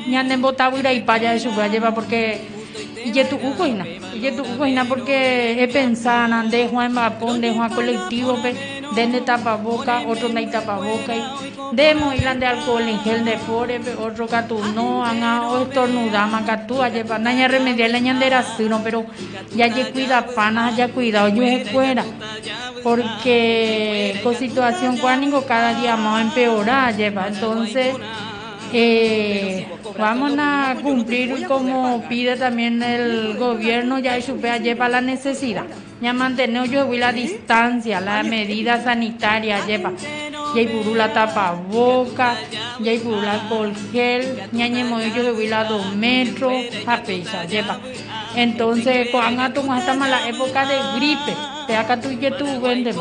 ñandembo 0.09 0.53
tawira 0.53 0.93
y 0.93 1.01
paya 1.01 1.33
de 1.33 1.41
su 1.41 1.51
lleva 1.71 1.95
porque 1.95 2.60
y 3.05 3.25
tu 3.25 3.37
ucoina 3.37 3.87
y 3.87 4.31
tu 4.33 4.43
ucoina 4.43 4.85
porque 4.85 5.63
he 5.63 5.69
pensado 5.69 6.49
de 6.49 6.69
Juan 6.69 6.93
Mapón 6.93 7.41
de 7.41 7.53
Juan 7.53 7.71
colectivo 7.71 8.39
de 8.95 9.21
tapaboca 9.21 10.03
otro 10.07 10.29
hay 10.35 10.47
tapaboca 10.47 11.15
y 11.15 11.23
demo 11.73 12.13
y 12.13 12.19
de 12.21 12.47
alcohol 12.47 12.83
en 12.83 12.99
gel 13.01 13.25
de 13.25 13.39
fore 13.39 13.81
otro 13.99 14.27
catu 14.27 14.59
no 14.75 15.01
o 15.01 15.63
estornudama 15.63 16.45
catu 16.45 16.83
aye 16.83 17.05
panaña 17.05 17.49
remediar 17.49 17.91
la 17.91 17.99
ñandera 17.99 18.45
pero 18.83 19.07
ya 19.55 19.67
ye 19.67 19.91
cuida 19.93 20.27
panas 20.27 20.77
ya 20.77 20.89
cuidado 20.89 21.29
yo 21.29 21.43
fuera. 21.73 22.05
Porque 22.83 24.19
con 24.23 24.35
situación 24.35 24.97
cuánico 24.97 25.45
cada 25.45 25.75
día 25.75 25.97
más 25.97 26.23
empeora 26.23 26.91
lleva 26.93 27.29
entonces 27.29 27.95
eh, 28.73 29.67
vamos 29.99 30.33
a 30.39 30.77
cumplir 30.83 31.47
como 31.47 32.03
pide 32.09 32.37
también 32.37 32.83
el 32.83 33.37
gobierno. 33.37 33.99
Ya 33.99 34.19
y 34.19 34.23
supea 34.23 34.59
lleva 34.59 34.89
la 34.89 35.01
necesidad. 35.01 35.65
Ya 36.01 36.13
mantener 36.13 36.69
yo 36.71 36.87
voy 36.87 36.99
la 36.99 37.13
distancia 37.13 38.01
la 38.01 38.23
medida 38.23 38.83
sanitaria 38.83 39.65
lleva. 39.67 39.93
Ya 40.55 40.63
y 40.63 40.95
la 40.95 41.13
tapaboca 41.13 42.37
ya 42.81 42.93
y 42.93 43.03
la 43.05 43.33
alcohol 43.33 43.73
gel 43.93 44.43
ya 44.53 44.67
yo 44.67 45.35
voy 45.35 45.47
la 45.47 45.65
dos 45.65 45.95
metros 45.95 46.53
a 46.87 47.03
pesa 47.03 47.45
lleva. 47.45 47.79
Entonces 48.35 49.09
cuando 49.11 49.45
estamos 49.45 49.79
hasta 49.79 49.95
la 49.95 50.29
época 50.29 50.67
de 50.67 50.77
gripe 50.97 51.60
te 51.71 51.77
acá 51.77 52.01
tú 52.01 52.11
y 52.11 52.17
tú 52.17 52.61
vende 52.61 52.93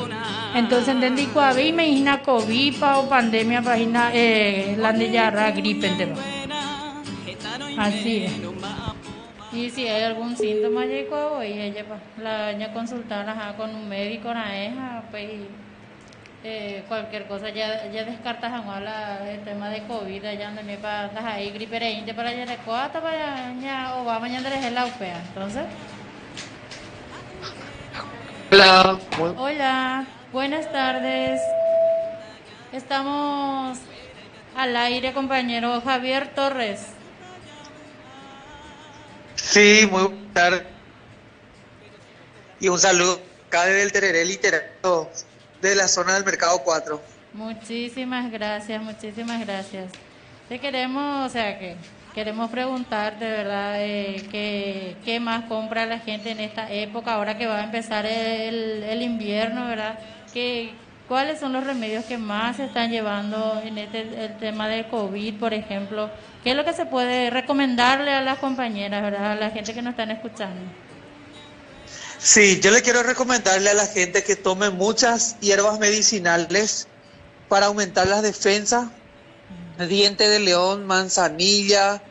entonces 0.53 0.89
entendí 0.89 1.27
que 1.27 1.67
y 1.67 1.73
me 1.73 1.87
imagina 1.87 2.21
COVID 2.21 2.79
pa, 2.79 2.99
o 2.99 3.09
pandemia 3.09 3.61
para 3.61 3.77
eh, 4.13 4.75
la 4.77 4.93
de 4.93 5.51
gripe 5.51 5.87
entero. 5.87 6.15
Así 7.77 8.25
es. 8.25 8.33
Y 9.51 9.69
si 9.69 9.87
hay 9.87 10.03
algún 10.03 10.35
síntoma, 10.35 10.85
ya 10.85 11.03
voy 11.09 11.47
ella 11.47 11.85
la 12.21 12.51
ya 12.53 12.73
consultar 12.73 13.25
con 13.57 13.73
un 13.75 13.87
médico, 13.89 14.33
na 14.33 14.57
eja, 14.57 15.03
pues 15.11 15.29
eh, 16.43 16.83
cualquier 16.87 17.27
cosa 17.27 17.49
ya 17.49 17.91
ya 17.91 18.05
descartas 18.05 18.51
la 18.81 19.29
el 19.29 19.41
tema 19.43 19.69
de 19.69 19.83
COVID 19.83 20.23
ya 20.23 20.51
no 20.51 20.63
me 20.63 20.77
para 20.77 21.33
ahí 21.33 21.51
gripe 21.51 21.77
para 22.15 22.29
allá 22.29 22.45
de 22.45 22.57
cuata 22.57 23.01
para 23.01 23.53
ya 23.61 23.95
o 23.97 24.05
va 24.05 24.19
mañana 24.19 24.49
de 24.49 24.71
la 24.71 24.85
UPA 24.85 25.19
entonces 25.27 25.63
Hola. 28.51 28.99
Hola, 29.37 30.07
buenas 30.33 30.71
tardes. 30.71 31.39
Estamos 32.71 33.77
al 34.55 34.75
aire, 34.75 35.13
compañero 35.13 35.79
Javier 35.81 36.33
Torres. 36.33 36.81
Sí, 39.35 39.87
muy 39.91 40.01
buenas 40.01 40.33
tardes. 40.33 40.63
Y 42.59 42.69
un 42.69 42.79
saludo 42.79 43.21
acá 43.47 43.65
desde 43.65 43.83
el 43.83 43.91
Tereré 43.91 44.25
Literario 44.25 45.09
de 45.61 45.75
la 45.75 45.87
zona 45.87 46.15
del 46.15 46.25
Mercado 46.25 46.59
4. 46.63 46.99
Muchísimas 47.33 48.31
gracias, 48.31 48.81
muchísimas 48.81 49.45
gracias. 49.45 49.91
Te 50.47 50.59
queremos, 50.59 51.27
o 51.27 51.29
sea, 51.29 51.59
que 51.59 51.75
queremos 52.13 52.49
preguntarte, 52.49 53.25
¿verdad? 53.25 53.75
Eh, 53.77 54.27
¿qué, 54.31 54.97
¿Qué 55.05 55.19
más 55.19 55.45
compra 55.45 55.85
la 55.85 55.99
gente 55.99 56.31
en 56.31 56.39
esta 56.39 56.71
época, 56.71 57.13
ahora 57.13 57.37
que 57.37 57.47
va 57.47 57.59
a 57.59 57.63
empezar 57.63 58.05
el, 58.05 58.83
el 58.83 59.01
invierno, 59.01 59.67
¿verdad? 59.67 59.99
¿Qué, 60.33 60.73
¿Cuáles 61.07 61.39
son 61.39 61.53
los 61.53 61.63
remedios 61.63 62.05
que 62.05 62.19
más 62.19 62.57
se 62.57 62.65
están 62.65 62.91
llevando 62.91 63.59
en 63.63 63.79
este 63.79 64.25
el 64.25 64.37
tema 64.37 64.67
del 64.67 64.87
COVID, 64.89 65.39
por 65.39 65.55
ejemplo? 65.55 66.11
¿Qué 66.43 66.51
es 66.51 66.55
lo 66.55 66.63
que 66.63 66.73
se 66.73 66.85
puede 66.85 67.31
recomendarle 67.31 68.11
a 68.13 68.21
las 68.21 68.37
compañeras, 68.37 69.01
¿verdad? 69.01 69.31
a 69.31 69.35
la 69.35 69.49
gente 69.49 69.73
que 69.73 69.81
nos 69.81 69.91
están 69.91 70.11
escuchando? 70.11 70.61
Sí, 72.19 72.59
yo 72.59 72.69
le 72.69 72.83
quiero 72.83 73.01
recomendarle 73.01 73.71
a 73.71 73.73
la 73.73 73.87
gente 73.87 74.23
que 74.23 74.35
tome 74.35 74.69
muchas 74.69 75.39
hierbas 75.39 75.79
medicinales 75.79 76.87
para 77.47 77.67
aumentar 77.67 78.07
las 78.07 78.21
defensas. 78.21 78.89
Diente 79.87 80.27
de 80.27 80.39
león, 80.39 80.85
manzanilla, 80.85 82.03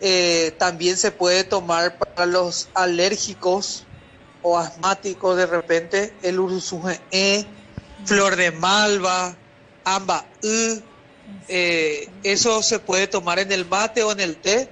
eh, 0.00 0.56
también 0.58 0.96
se 0.96 1.12
puede 1.12 1.44
tomar 1.44 1.96
para 1.98 2.26
los 2.26 2.70
alérgicos 2.74 3.86
o 4.42 4.58
asmáticos 4.58 5.36
de 5.36 5.46
repente 5.46 6.12
el 6.22 6.40
urusuje 6.40 7.00
E, 7.10 7.46
flor 8.04 8.36
de 8.36 8.50
malva, 8.50 9.38
amba 9.84 10.28
eh, 11.48 12.08
eso 12.22 12.62
se 12.62 12.78
puede 12.78 13.06
tomar 13.06 13.38
en 13.38 13.52
el 13.52 13.66
mate 13.66 14.02
o 14.02 14.12
en 14.12 14.20
el 14.20 14.40
té. 14.40 14.70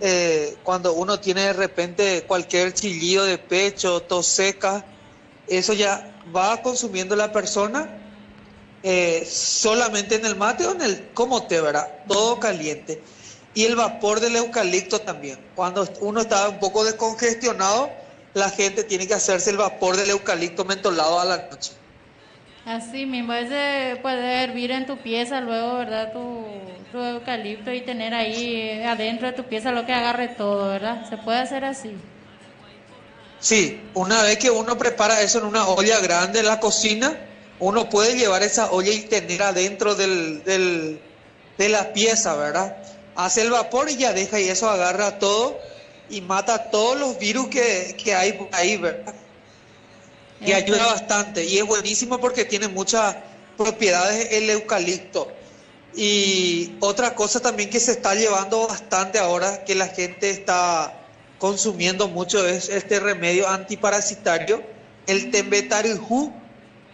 Eh, 0.00 0.56
cuando 0.64 0.92
uno 0.94 1.20
tiene 1.20 1.42
de 1.42 1.52
repente 1.52 2.24
cualquier 2.26 2.74
chillido 2.74 3.24
de 3.24 3.38
pecho, 3.38 4.02
tos 4.02 4.26
seca, 4.26 4.84
eso 5.46 5.72
ya 5.72 6.20
va 6.34 6.60
consumiendo 6.60 7.14
la 7.14 7.32
persona 7.32 8.01
eh, 8.82 9.26
solamente 9.30 10.16
en 10.16 10.26
el 10.26 10.36
mate 10.36 10.66
o 10.66 10.72
en 10.72 10.82
el 10.82 11.08
como 11.14 11.44
té, 11.44 11.60
¿verdad? 11.60 11.88
Todo 12.08 12.40
caliente. 12.40 13.00
Y 13.54 13.64
el 13.64 13.76
vapor 13.76 14.20
del 14.20 14.36
eucalipto 14.36 15.00
también. 15.00 15.38
Cuando 15.54 15.86
uno 16.00 16.20
está 16.20 16.48
un 16.48 16.58
poco 16.58 16.84
descongestionado, 16.84 17.90
la 18.34 18.50
gente 18.50 18.84
tiene 18.84 19.06
que 19.06 19.14
hacerse 19.14 19.50
el 19.50 19.58
vapor 19.58 19.96
del 19.96 20.10
eucalipto 20.10 20.64
mentolado 20.64 21.20
a 21.20 21.24
la 21.24 21.36
noche. 21.50 21.72
Así 22.64 23.06
mismo, 23.06 23.32
ese 23.32 23.98
puede 24.02 24.44
hervir 24.44 24.70
en 24.70 24.86
tu 24.86 24.96
pieza 24.98 25.40
luego, 25.40 25.78
¿verdad? 25.78 26.12
Tu, 26.12 26.44
tu 26.92 26.98
eucalipto 26.98 27.72
y 27.72 27.80
tener 27.80 28.14
ahí 28.14 28.54
eh, 28.54 28.86
adentro 28.86 29.26
de 29.26 29.32
tu 29.32 29.44
pieza 29.44 29.72
lo 29.72 29.84
que 29.84 29.92
agarre 29.92 30.28
todo, 30.28 30.68
¿verdad? 30.68 31.08
Se 31.08 31.18
puede 31.18 31.38
hacer 31.38 31.64
así. 31.64 31.92
Sí, 33.40 33.80
una 33.94 34.22
vez 34.22 34.38
que 34.38 34.50
uno 34.50 34.78
prepara 34.78 35.20
eso 35.20 35.40
en 35.40 35.46
una 35.46 35.66
olla 35.66 35.98
grande 35.98 36.38
en 36.38 36.46
la 36.46 36.60
cocina, 36.60 37.12
uno 37.62 37.88
puede 37.88 38.16
llevar 38.16 38.42
esa 38.42 38.72
olla 38.72 38.90
y 38.90 39.02
tener 39.02 39.40
adentro 39.40 39.94
del, 39.94 40.42
del, 40.42 41.00
de 41.58 41.68
la 41.68 41.92
pieza, 41.92 42.34
¿verdad? 42.34 42.76
Hace 43.14 43.42
el 43.42 43.50
vapor 43.50 43.88
y 43.88 43.96
ya 43.96 44.12
deja 44.12 44.40
y 44.40 44.48
eso 44.48 44.68
agarra 44.68 45.20
todo 45.20 45.60
y 46.10 46.22
mata 46.22 46.72
todos 46.72 46.98
los 46.98 47.20
virus 47.20 47.46
que, 47.46 47.96
que 48.02 48.16
hay 48.16 48.36
ahí, 48.50 48.78
¿verdad? 48.78 49.14
Y 50.40 50.52
ayuda 50.52 50.86
bastante. 50.86 51.44
Y 51.44 51.58
es 51.58 51.64
buenísimo 51.64 52.18
porque 52.18 52.44
tiene 52.44 52.66
muchas 52.66 53.14
propiedades 53.56 54.32
el 54.32 54.50
eucalipto. 54.50 55.28
Y 55.94 56.74
otra 56.80 57.14
cosa 57.14 57.38
también 57.38 57.70
que 57.70 57.78
se 57.78 57.92
está 57.92 58.16
llevando 58.16 58.66
bastante 58.66 59.20
ahora, 59.20 59.62
que 59.62 59.76
la 59.76 59.86
gente 59.86 60.30
está 60.30 60.94
consumiendo 61.38 62.08
mucho, 62.08 62.44
es 62.44 62.68
este 62.68 62.98
remedio 62.98 63.48
antiparasitario, 63.48 64.64
el 65.06 65.30
tembetarijú 65.30 66.41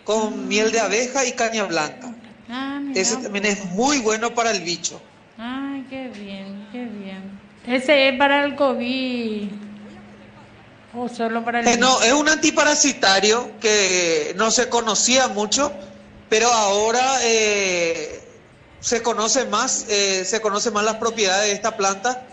con 0.09 0.49
miel 0.49 0.73
de 0.73 0.81
abeja 0.81 1.27
y 1.27 1.33
caña 1.33 1.65
blanca. 1.65 2.15
Ah, 2.49 2.81
Ese 2.95 3.19
también 3.19 3.45
es 3.45 3.63
muy 3.73 3.99
bueno 3.99 4.35
para 4.35 4.53
el 4.53 4.63
bicho. 4.63 4.99
Ay, 5.37 5.85
qué 5.91 6.09
bien, 6.09 6.67
qué 6.73 6.87
bien. 6.87 7.39
Ese 7.67 8.09
es 8.09 8.17
para 8.17 8.43
el 8.47 8.57
COVID. 8.57 9.51
O 10.95 11.11
solo 11.11 11.45
para 11.45 11.61
el 11.61 11.69
Eh, 11.69 11.77
no, 11.77 12.01
es 12.01 12.15
un 12.15 12.27
antiparasitario 12.27 13.51
que 13.61 14.33
no 14.39 14.51
se 14.51 14.71
conocía 14.71 15.29
mucho, 15.29 15.71
pero 16.31 16.51
ahora 16.51 17.19
eh, 17.25 18.23
se 18.81 19.03
conoce 19.03 19.45
más, 19.45 19.85
eh, 19.91 20.25
se 20.25 20.41
conoce 20.41 20.71
más 20.71 20.87
las 20.87 20.97
propiedades 20.97 21.49
de 21.49 21.53
esta 21.53 21.77
planta 21.77 22.27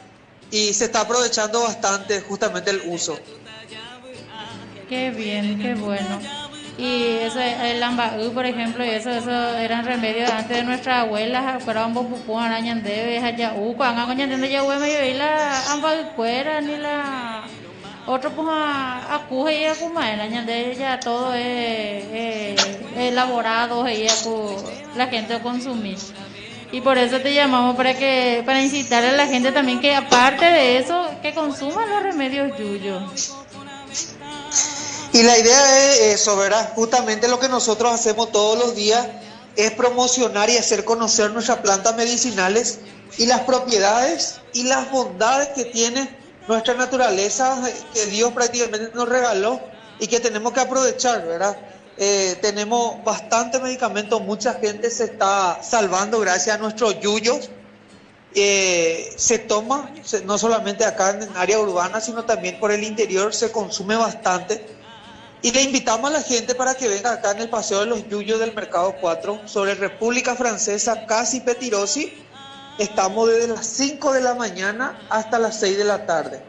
y 0.50 0.74
se 0.74 0.86
está 0.86 1.02
aprovechando 1.02 1.64
bastante 1.64 2.22
justamente 2.22 2.72
el 2.72 2.84
uso. 2.86 3.20
Qué 4.88 5.12
bien, 5.12 5.60
qué 5.62 5.76
bueno. 5.76 6.44
Y 6.78 7.04
eso, 7.22 7.40
el 7.40 7.82
ambaú, 7.82 8.34
por 8.34 8.46
ejemplo, 8.46 8.84
y 8.84 8.90
eso, 8.90 9.10
eso 9.10 9.32
eran 9.58 9.86
remedios 9.86 10.30
antes 10.30 10.58
de 10.58 10.64
nuestras 10.64 11.04
abuelas, 11.04 11.64
fueron 11.64 11.94
bopupú, 11.94 12.38
arañandebe, 12.38 13.20
hayau, 13.20 13.74
cuando 13.78 14.02
añandende 14.02 14.50
ya 14.50 14.62
hueme 14.64 14.92
yo 14.92 15.06
y 15.06 15.14
la 15.14 15.72
ambacuera 15.72 16.60
ni 16.60 16.76
la 16.78 17.46
otro 18.08 18.30
pues 18.32 18.48
a 18.48 19.16
acuja 19.16 19.52
y 19.52 19.66
a 19.66 19.74
cumar, 19.74 20.20
añandebe 20.20 20.76
ya 20.76 21.00
todo 21.00 21.34
es, 21.34 22.06
es 22.14 22.78
elaborado 22.98 23.90
y 23.90 24.08
la 24.96 25.08
gente 25.08 25.40
consumir. 25.40 25.98
Y 26.72 26.82
por 26.82 26.98
eso 26.98 27.20
te 27.20 27.34
llamamos 27.34 27.76
para 27.76 27.94
que 27.94 28.44
para 28.46 28.62
incitar 28.62 29.04
a 29.04 29.14
la 29.14 29.28
gente 29.28 29.52
también 29.52 29.80
que 29.80 29.96
aparte 29.96 30.46
de 30.46 30.78
eso 30.78 31.10
que 31.22 31.34
consuma 31.34 31.86
los 31.86 32.04
remedios 32.04 32.58
yuyos. 32.58 33.34
Y 35.15 35.23
la 35.23 35.39
idea 35.39 35.93
es 35.93 36.19
eso, 36.19 36.36
¿verdad? 36.36 36.73
Justamente 36.75 37.30
lo 37.30 37.39
que 37.39 37.47
nosotros 37.47 37.93
hacemos 37.93 38.34
todos 38.34 38.60
los 38.60 38.75
días 38.75 39.08
es 39.56 39.71
promocionar 39.71 40.49
y 40.49 40.58
hacer 40.58 40.84
conocer 40.84 41.32
nuestras 41.32 41.60
plantas 41.60 41.95
medicinales 41.95 42.80
y 43.17 43.25
las 43.25 43.39
propiedades 43.43 44.41
y 44.51 44.63
las 44.63 44.91
bondades 44.91 45.47
que 45.56 45.63
tiene 45.63 46.10
nuestra 46.49 46.73
naturaleza 46.73 47.63
que 47.93 48.08
Dios 48.08 48.34
prácticamente 48.34 48.91
nos 48.93 49.08
regaló 49.08 49.62
y 49.99 50.08
que 50.08 50.19
tenemos 50.19 50.51
que 50.51 50.60
aprovechar, 50.60 51.25
¿verdad? 51.25 51.58
Eh, 51.95 52.38
tenemos 52.41 53.01
bastante 53.06 53.62
medicamentos, 53.62 54.21
mucha 54.21 54.56
gente 54.56 54.91
se 54.91 55.06
está 55.06 55.63
salvando 55.63 56.19
gracias 56.19 56.58
a 56.58 56.60
nuestros 56.60 56.99
yuyos. 56.99 57.49
Eh, 58.38 59.13
se 59.15 59.39
toma, 59.39 59.93
no 60.25 60.38
solamente 60.38 60.84
acá 60.84 61.12
en 61.12 61.30
área 61.38 61.58
urbana, 61.58 62.01
sino 62.01 62.25
también 62.25 62.60
por 62.60 62.73
el 62.73 62.84
interior, 62.84 63.34
se 63.34 63.49
consume 63.49 63.95
bastante. 63.95 64.75
Y 65.45 65.51
le 65.51 65.62
invitamos 65.62 66.10
a 66.10 66.13
la 66.13 66.23
gente 66.23 66.55
para 66.55 66.73
que 66.73 66.88
venga 66.88 67.13
acá 67.13 67.29
en 67.29 67.41
el 67.41 67.49
Paseo 67.49 67.81
de 67.81 67.86
los 67.86 68.10
Yuyos 68.10 68.39
del 68.39 68.55
Mercado 68.55 68.95
4 68.99 69.41
sobre 69.45 69.75
República 69.75 70.34
Francesa, 70.34 71.05
Casi 71.05 71.39
Petirosi. 71.39 72.12
Estamos 72.79 73.29
desde 73.29 73.49
las 73.49 73.67
5 73.67 74.13
de 74.13 74.21
la 74.21 74.34
mañana 74.34 74.97
hasta 75.08 75.38
las 75.38 75.60
6 75.60 75.77
de 75.77 75.84
la 75.84 76.03
tarde. 76.08 76.41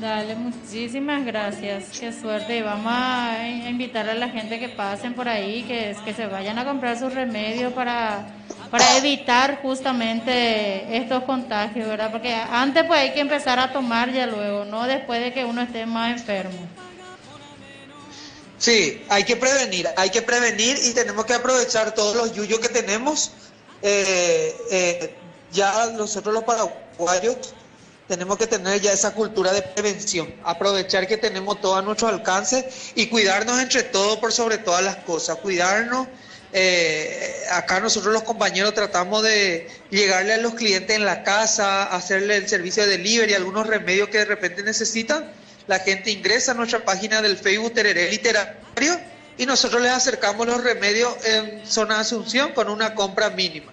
Dale, 0.00 0.36
muchísimas 0.36 1.26
gracias. 1.26 1.98
Qué 2.00 2.14
suerte. 2.14 2.56
Y 2.56 2.62
vamos 2.62 2.94
a 2.94 3.46
invitar 3.46 4.08
a 4.08 4.14
la 4.14 4.30
gente 4.30 4.58
que 4.58 4.70
pasen 4.70 5.12
por 5.12 5.28
ahí, 5.28 5.64
que, 5.64 5.94
que 6.06 6.14
se 6.14 6.26
vayan 6.28 6.58
a 6.58 6.64
comprar 6.64 6.98
sus 6.98 7.12
remedios 7.12 7.74
para, 7.74 8.26
para 8.70 8.96
evitar 8.96 9.60
justamente 9.60 10.96
estos 10.96 11.24
contagios, 11.24 11.88
¿verdad? 11.88 12.10
Porque 12.10 12.32
antes 12.32 12.84
pues 12.84 13.00
hay 13.00 13.12
que 13.12 13.20
empezar 13.20 13.58
a 13.58 13.70
tomar 13.70 14.10
ya 14.14 14.26
luego, 14.26 14.64
no 14.64 14.84
después 14.84 15.20
de 15.20 15.34
que 15.34 15.44
uno 15.44 15.60
esté 15.60 15.84
más 15.84 16.18
enfermo. 16.18 16.87
Sí, 18.58 19.04
hay 19.08 19.24
que 19.24 19.36
prevenir, 19.36 19.88
hay 19.96 20.10
que 20.10 20.20
prevenir 20.22 20.78
y 20.84 20.92
tenemos 20.92 21.24
que 21.26 21.34
aprovechar 21.34 21.94
todos 21.94 22.16
los 22.16 22.32
yuyos 22.34 22.58
que 22.58 22.68
tenemos. 22.68 23.30
Eh, 23.82 24.56
eh, 24.70 25.14
ya 25.52 25.86
nosotros 25.96 26.34
los 26.34 26.42
paraguayos 26.42 27.54
tenemos 28.08 28.36
que 28.36 28.46
tener 28.48 28.80
ya 28.80 28.92
esa 28.92 29.12
cultura 29.14 29.52
de 29.52 29.62
prevención, 29.62 30.34
aprovechar 30.42 31.06
que 31.06 31.18
tenemos 31.18 31.60
todo 31.60 31.76
a 31.76 31.82
nuestro 31.82 32.08
alcance 32.08 32.68
y 32.96 33.06
cuidarnos 33.06 33.60
entre 33.60 33.84
todos 33.84 34.18
por 34.18 34.32
sobre 34.32 34.58
todas 34.58 34.82
las 34.82 34.96
cosas, 34.96 35.36
cuidarnos. 35.36 36.08
eh, 36.52 37.44
acá 37.52 37.78
nosotros 37.78 38.12
los 38.12 38.22
compañeros 38.22 38.72
tratamos 38.74 39.22
de 39.22 39.68
llegarle 39.90 40.32
a 40.32 40.38
los 40.38 40.54
clientes 40.54 40.96
en 40.96 41.04
la 41.04 41.22
casa, 41.22 41.84
hacerle 41.84 42.36
el 42.36 42.48
servicio 42.48 42.84
de 42.84 42.96
delivery, 42.96 43.34
algunos 43.34 43.66
remedios 43.66 44.08
que 44.08 44.18
de 44.18 44.24
repente 44.24 44.62
necesitan. 44.62 45.30
La 45.68 45.78
gente 45.80 46.10
ingresa 46.10 46.52
a 46.52 46.54
nuestra 46.54 46.82
página 46.82 47.20
del 47.20 47.36
Facebook 47.36 47.74
Tereré 47.74 48.10
Literario 48.10 48.98
y 49.36 49.44
nosotros 49.44 49.82
les 49.82 49.92
acercamos 49.92 50.46
los 50.46 50.64
remedios 50.64 51.14
en 51.26 51.64
zona 51.66 52.00
Asunción 52.00 52.52
con 52.52 52.70
una 52.70 52.94
compra 52.94 53.28
mínima. 53.30 53.70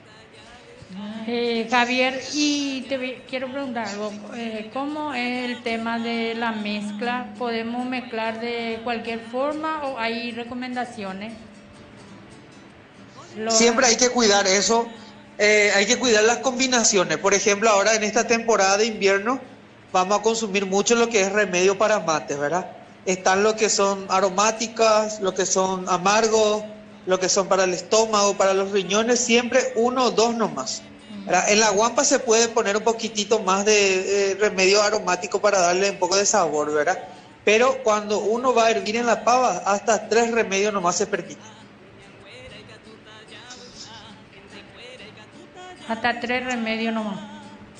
Ah, 0.98 1.24
Eh, 1.26 1.68
Javier, 1.72 2.22
y 2.34 2.82
te 2.90 3.24
quiero 3.30 3.50
preguntar 3.50 3.88
algo. 3.88 4.12
Eh, 4.36 4.70
¿Cómo 4.74 5.14
es 5.14 5.46
el 5.46 5.64
tema 5.64 5.98
de 5.98 6.36
la 6.36 6.52
mezcla? 6.52 7.34
¿Podemos 7.38 7.86
mezclar 7.86 8.42
de 8.42 8.82
cualquier 8.84 9.22
forma 9.22 9.86
o 9.86 9.98
hay 9.98 10.32
recomendaciones? 10.32 11.34
Siempre 13.50 13.88
hay 13.88 13.96
que 13.96 14.10
cuidar 14.10 14.46
eso. 14.48 14.88
Eh, 15.38 15.72
hay 15.76 15.86
que 15.86 15.98
cuidar 15.98 16.26
las 16.26 16.38
combinaciones. 16.40 17.18
Por 17.18 17.34
ejemplo, 17.34 17.70
ahora 17.70 17.96
en 17.96 18.04
esta 18.04 18.28
temporada 18.28 18.78
de 18.78 18.86
invierno 18.86 19.40
vamos 19.96 20.20
a 20.20 20.22
consumir 20.22 20.66
mucho 20.66 20.94
lo 20.96 21.08
que 21.08 21.22
es 21.22 21.32
remedio 21.32 21.78
para 21.78 22.02
mates, 22.02 22.38
¿verdad? 22.38 22.70
Están 23.06 23.44
lo 23.44 23.56
que 23.56 23.70
son 23.70 24.06
aromáticas, 24.10 25.22
lo 25.22 25.34
que 25.34 25.46
son 25.46 25.88
amargos, 25.88 26.66
lo 27.06 27.18
que 27.18 27.30
son 27.30 27.48
para 27.48 27.64
el 27.64 27.74
estómago, 27.74 28.34
para 28.34 28.54
los 28.54 28.72
riñones, 28.72 29.22
siempre 29.22 29.72
uno 29.76 30.08
o 30.08 30.12
dos 30.12 30.36
nomás. 30.36 30.82
En 31.48 31.60
la 31.62 31.70
guampa 31.70 32.04
se 32.04 32.20
puede 32.20 32.50
poner 32.50 32.76
un 32.76 32.84
poquitito 32.84 33.40
más 33.40 33.64
de 33.64 34.32
eh, 34.32 34.36
remedio 34.36 34.82
aromático 34.82 35.40
para 35.40 35.60
darle 35.62 35.92
un 35.92 35.98
poco 35.98 36.18
de 36.18 36.26
sabor, 36.26 36.74
¿verdad? 36.74 37.00
Pero 37.46 37.82
cuando 37.84 38.20
uno 38.20 38.54
va 38.54 38.66
a 38.66 38.72
hervir 38.72 38.98
en 38.98 39.06
la 39.06 39.24
pava, 39.24 39.64
hasta 39.66 40.10
tres 40.10 40.32
remedios 40.32 40.74
nomás 40.74 40.98
se 40.98 41.08
permite. 41.08 41.40
Hasta 45.88 46.20
tres 46.20 46.46
remedios 46.46 46.94
nomás. 46.94 47.20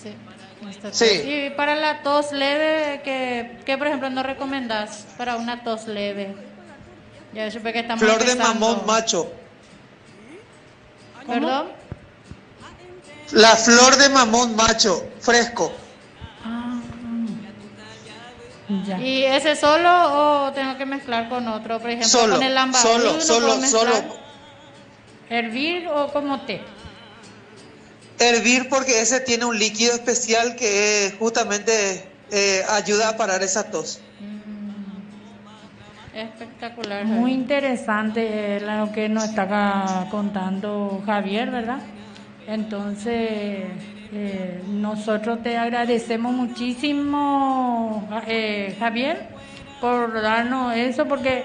Sí. 0.02 0.16
Y 1.26 1.50
para 1.52 1.76
la 1.76 2.02
tos 2.02 2.32
leve, 2.32 3.02
¿qué, 3.04 3.78
por 3.78 3.88
ejemplo 3.88 4.10
no 4.10 4.24
recomendás 4.24 5.06
para 5.18 5.36
una 5.36 5.64
tos 5.64 5.88
leve? 5.88 6.36
Ya 7.34 7.52
supe 7.52 7.74
que 7.74 7.80
estamos 7.80 8.04
Flor 8.04 8.24
de 8.24 8.36
mamón 8.36 8.86
macho. 8.86 9.32
¿Perdón? 11.28 11.68
La 13.32 13.56
flor 13.56 13.96
de 13.98 14.10
mamón 14.10 14.56
macho, 14.56 15.08
fresco. 15.20 15.72
Ah, 16.44 16.80
¿Y 19.00 19.24
ese 19.24 19.56
solo 19.56 20.48
o 20.48 20.52
tengo 20.54 20.78
que 20.78 20.86
mezclar 20.86 21.30
con 21.30 21.48
otro? 21.48 21.80
Por 21.80 21.90
ejemplo, 21.90 22.38
con 22.38 22.44
el 22.44 22.74
Solo, 22.76 23.22
solo, 23.22 23.62
solo. 23.68 23.92
¿Hervir 25.30 25.88
o 25.88 26.08
como 26.14 26.42
té? 26.42 26.62
Hervir 28.20 28.70
porque 28.70 29.02
ese 29.02 29.20
tiene 29.20 29.46
un 29.46 29.60
líquido 29.60 29.94
especial 29.94 30.56
que 30.56 31.14
justamente 31.20 32.08
eh, 32.32 32.64
ayuda 32.70 33.10
a 33.10 33.18
parar 33.18 33.44
esa 33.44 33.70
tos. 33.70 34.00
Mm. 34.20 36.18
Espectacular. 36.18 37.06
Muy 37.06 37.34
interesante 37.34 38.62
lo 38.62 38.92
que 38.92 39.10
nos 39.10 39.26
está 39.26 40.08
contando 40.10 41.04
Javier, 41.06 41.52
¿verdad? 41.52 41.80
Entonces, 42.48 43.66
eh, 44.14 44.62
nosotros 44.70 45.44
te 45.44 45.58
agradecemos 45.58 46.32
muchísimo, 46.34 48.08
eh, 48.28 48.76
Javier, 48.80 49.28
por 49.82 50.22
darnos 50.22 50.74
eso, 50.76 51.06
porque 51.06 51.44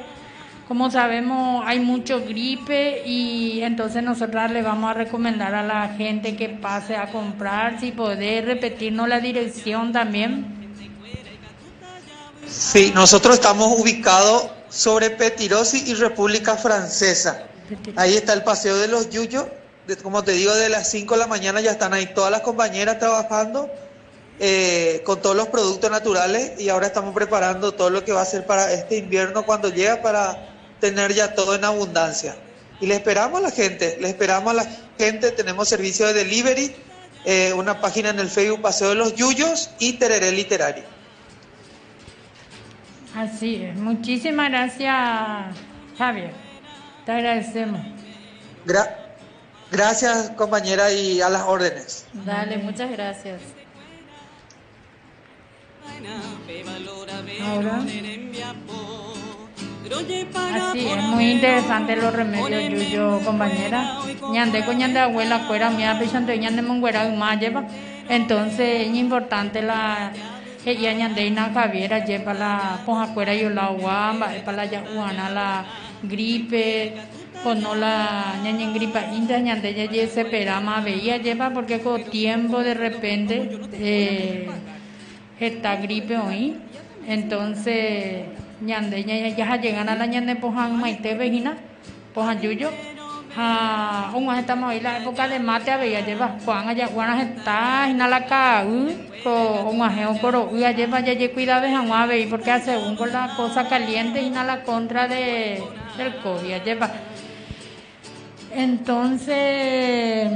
como 0.70 0.88
sabemos 0.88 1.64
hay 1.66 1.80
mucho 1.80 2.20
gripe 2.20 3.02
y 3.04 3.61
entonces 3.62 4.04
nosotras 4.04 4.52
le 4.52 4.62
vamos 4.62 4.88
a 4.88 4.94
recomendar 4.94 5.52
a 5.52 5.64
la 5.64 5.88
gente 5.88 6.37
que 6.37 6.48
pase 6.48 6.94
a 6.94 7.11
comprar, 7.11 7.80
si 7.80 7.90
puede 7.90 8.40
repetirnos 8.40 9.09
la 9.09 9.18
dirección 9.18 9.92
también. 9.92 10.46
Sí, 12.46 12.92
nosotros 12.94 13.35
estamos 13.35 13.80
ubicados 13.80 14.46
sobre 14.68 15.11
Petirosi 15.11 15.90
y 15.90 15.94
República 15.94 16.54
Francesa. 16.54 17.46
Ahí 17.96 18.14
está 18.14 18.33
el 18.33 18.44
Paseo 18.44 18.76
de 18.76 18.87
los 18.87 19.11
Yuyos 19.11 19.46
como 20.04 20.22
te 20.22 20.30
digo, 20.30 20.54
de 20.54 20.68
las 20.68 20.88
5 20.88 21.14
de 21.14 21.18
la 21.18 21.26
mañana 21.26 21.61
ya 21.61 21.72
están 21.72 21.94
ahí 21.94 22.14
todas 22.14 22.30
las 22.30 22.42
compañeras 22.42 23.00
trabajando 23.00 23.68
eh, 24.38 25.02
con 25.04 25.20
todos 25.20 25.35
los 25.35 25.48
productos 25.48 25.90
naturales 25.90 26.61
y 26.61 26.68
ahora 26.68 26.87
estamos 26.87 27.12
preparando 27.12 27.72
todo 27.72 27.90
lo 27.90 28.04
que 28.04 28.12
va 28.12 28.22
a 28.22 28.24
ser 28.24 28.46
para 28.46 28.72
este 28.72 28.98
invierno 28.98 29.44
cuando 29.44 29.68
llega 29.68 30.00
para 30.00 30.49
tener 30.80 31.12
ya 31.12 31.34
todo 31.34 31.54
en 31.54 31.64
abundancia. 31.64 32.36
Y 32.80 32.86
le 32.86 32.94
esperamos 32.94 33.40
a 33.40 33.42
la 33.42 33.50
gente, 33.50 33.98
le 34.00 34.08
esperamos 34.08 34.50
a 34.52 34.54
la 34.54 34.70
gente, 34.98 35.30
tenemos 35.32 35.68
servicio 35.68 36.06
de 36.06 36.14
delivery, 36.14 36.74
eh, 37.24 37.52
una 37.52 37.80
página 37.80 38.10
en 38.10 38.18
el 38.18 38.28
Facebook 38.28 38.62
Paseo 38.62 38.90
de 38.90 38.94
los 38.94 39.14
Yuyos 39.14 39.70
y 39.78 39.94
Tereré 39.94 40.32
Literario. 40.32 40.84
Así 43.14 43.56
es, 43.56 43.76
muchísimas 43.76 44.50
gracias 44.50 45.56
Javier, 45.98 46.32
te 47.04 47.12
agradecemos. 47.12 47.80
Gracias. 48.64 49.00
Gracias, 49.70 50.30
compañera, 50.30 50.90
y 50.92 51.20
a 51.20 51.28
las 51.28 51.42
órdenes. 51.42 52.04
Dale, 52.12 52.58
muchas 52.58 52.90
gracias. 52.90 53.40
Ahora. 57.40 57.84
Así 59.90 60.87
es, 60.88 61.03
muy 61.05 61.33
interesante 61.33 61.96
los 61.96 62.14
remedios, 62.14 62.68
Yuyo, 62.70 63.20
compañera. 63.24 63.98
Ñande 64.31 64.64
con 64.64 64.79
ñande 64.79 65.00
abuela, 65.00 65.40
fuera 65.40 65.70
mía, 65.70 65.98
pechante 65.98 66.38
ñande 66.38 66.62
monguera, 66.62 67.09
más 67.11 67.40
lleva. 67.40 67.64
Entonces, 68.09 68.88
es 68.88 68.94
importante 68.94 69.62
la. 69.62 70.12
Ella 70.64 70.92
ñande 70.92 71.26
y 71.26 71.35
caviera, 71.55 72.05
lleva 72.05 72.35
la 72.35 72.81
ponja 72.85 73.07
fuera 73.07 73.35
y 73.35 73.48
la 73.48 73.64
agua, 73.66 74.14
para 74.44 74.57
la 74.59 74.64
yahuana, 74.66 75.31
la 75.31 75.64
gripe 76.03 76.94
no 77.44 77.74
la 77.74 78.35
ñaña 78.42 78.70
gripa 78.72 79.00
inda 79.14 79.38
ñande 79.38 79.72
ya 79.72 80.07
se 80.07 80.24
perama 80.26 80.81
veía 80.81 81.16
lleva 81.16 81.50
porque 81.50 81.81
con 81.81 82.05
tiempo 82.05 82.62
de 82.62 82.74
repente 82.74 83.59
eh, 83.72 84.46
está 85.38 85.76
gripe 85.76 86.18
hoy 86.18 86.57
entonces 87.09 88.26
ñande 88.61 89.05
ya 89.05 89.29
ya 89.29 89.57
llegan 89.57 89.88
a 89.88 89.94
la 89.94 90.07
ñande 90.07 90.37
pojan 90.37 90.79
maite 90.79 91.14
vejina 91.14 91.57
pojan 92.14 92.40
yuyo. 92.40 92.70
A 93.37 94.11
un 94.14 94.35
estamos 94.35 94.70
ahí 94.70 94.81
la 94.81 94.99
época 94.99 95.29
de 95.29 95.38
mate 95.38 95.77
veía 95.77 96.01
lleva. 96.05 96.37
Juan 96.44 96.68
allá 96.68 96.88
Juan 96.88 97.20
está 97.20 97.88
y 97.88 97.94
la 97.94 98.27
ca 98.27 98.64
con 99.23 99.75
un 99.77 99.83
ajeo 99.83 100.18
coro. 100.20 100.51
Y 100.53 100.61
lleva 100.75 100.99
ya 101.01 101.12
ya 101.12 101.33
cuida 101.33 101.61
de 101.61 101.70
jamás 101.70 102.09
veí 102.09 102.27
porque 102.27 102.51
hace 102.51 102.77
un 102.77 102.96
con 102.96 103.12
la 103.12 103.35
cosa 103.37 103.68
caliente 103.68 104.20
y 104.20 104.31
la 104.31 104.62
contra 104.64 105.07
de 105.07 105.62
del 105.96 106.16
COVID 106.23 106.62
lleva 106.64 106.90
entonces, 108.53 110.29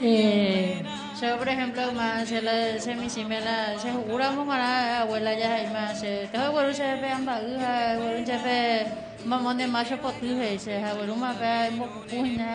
eh, 0.00 0.82
yo 1.26 1.36
por 1.36 1.48
ejemplo, 1.48 1.92
más 1.92 2.28
se 2.28 2.40
la 2.40 2.78
se 2.78 2.94
mi 2.94 3.08
si 3.10 3.24
me 3.24 3.40
la 3.40 3.78
se 3.78 3.90
jura 3.92 4.30
mo 4.30 4.44
mara 4.44 5.00
abuela 5.02 5.34
ya 5.34 5.54
hay 5.54 5.66
más 5.66 6.00
se 6.00 6.28
te 6.32 6.38
hago 6.38 6.60
pe 7.00 7.10
amba 7.10 7.34
ha 7.34 7.92
hago 7.92 8.26
se 8.26 8.38
pe 8.38 8.86
mamón 9.26 9.58
de 9.58 9.66
macho 9.66 9.96
potu 9.98 10.40
he 10.40 10.58
se 10.58 10.80
hago 10.82 11.14
ma 11.16 11.34
pe 11.34 11.70
mo 11.76 11.86
puina 12.08 12.48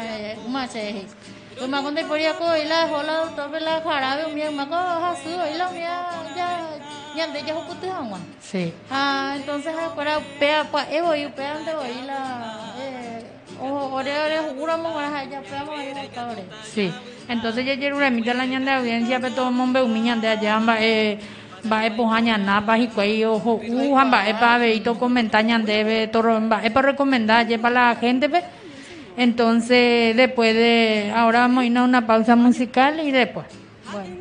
ma 0.48 0.68
se 0.68 1.06
tôi 1.58 1.68
mà 1.68 1.82
con 1.82 1.96
thấy 1.96 2.04
bữa 2.04 2.34
cô 2.40 2.46
ấy 2.46 2.66
là 2.66 2.86
họ 2.86 3.04
là 3.04 3.26
tôi 3.38 3.50
phải 3.52 3.62
là 3.62 3.82
khả 3.84 4.00
ra 4.00 4.16
với 4.16 4.36
miệng 4.36 4.58
mà 4.58 4.66
có 4.66 5.00
ha 5.00 5.16
sứ 5.24 5.38
ấy 5.38 5.54
là 5.54 5.72
miệng 5.72 6.36
ya 6.38 6.80
ya 7.18 7.28
de 7.34 7.42
ya 7.48 7.54
ho 7.54 7.62
putu 7.62 7.92
hang 7.92 8.12
ma 8.12 8.18
sí 8.42 8.72
ah 8.90 9.36
entonces 9.36 9.76
para 9.96 10.20
pe 10.40 10.64
pa 10.72 10.86
e 10.90 11.02
voy 11.02 11.28
pe 11.36 11.46
ante 11.46 11.74
voy 11.74 11.94
la 12.06 12.65
eh 15.80 16.46
Sí, 16.74 16.92
entonces 17.28 17.66
ya 17.66 17.78
quiero 17.78 18.00
remita 18.00 18.34
la 18.34 18.46
ñanda 18.46 18.74
de 18.74 18.78
audiencia, 18.80 19.20
pero 19.20 19.36
todo 19.36 19.50
el 19.50 19.56
mundo 19.56 19.88
me 19.88 20.00
ñanda 20.02 20.32
allá, 20.32 20.60
va 20.60 20.78
eh 20.80 21.20
va 21.72 21.82
pues 21.96 22.10
añana 22.12 22.60
va 22.60 22.78
y 22.78 22.88
cuello 22.88 23.34
ojo 23.34 23.60
u 23.68 23.96
va 23.96 24.08
para 24.08 24.58
ver 24.58 24.76
y 24.76 24.82
todo 24.82 25.00
comentar 25.00 25.44
ñande 25.44 26.08
todo 26.12 26.40
va 26.48 26.62
para 26.62 26.92
recomendar 26.92 27.48
ya 27.48 27.58
para 27.58 27.90
la 27.90 27.96
gente 27.96 28.30
pues. 28.30 28.44
Entonces 29.18 30.16
después 30.16 30.54
de 30.54 31.12
ahora 31.16 31.42
vamos 31.42 31.64
a 31.64 31.66
ir 31.66 31.78
a 31.78 31.84
una 31.84 32.06
pausa 32.06 32.36
musical 32.36 33.00
y 33.00 33.12
después. 33.12 33.46
Bueno 33.92 34.16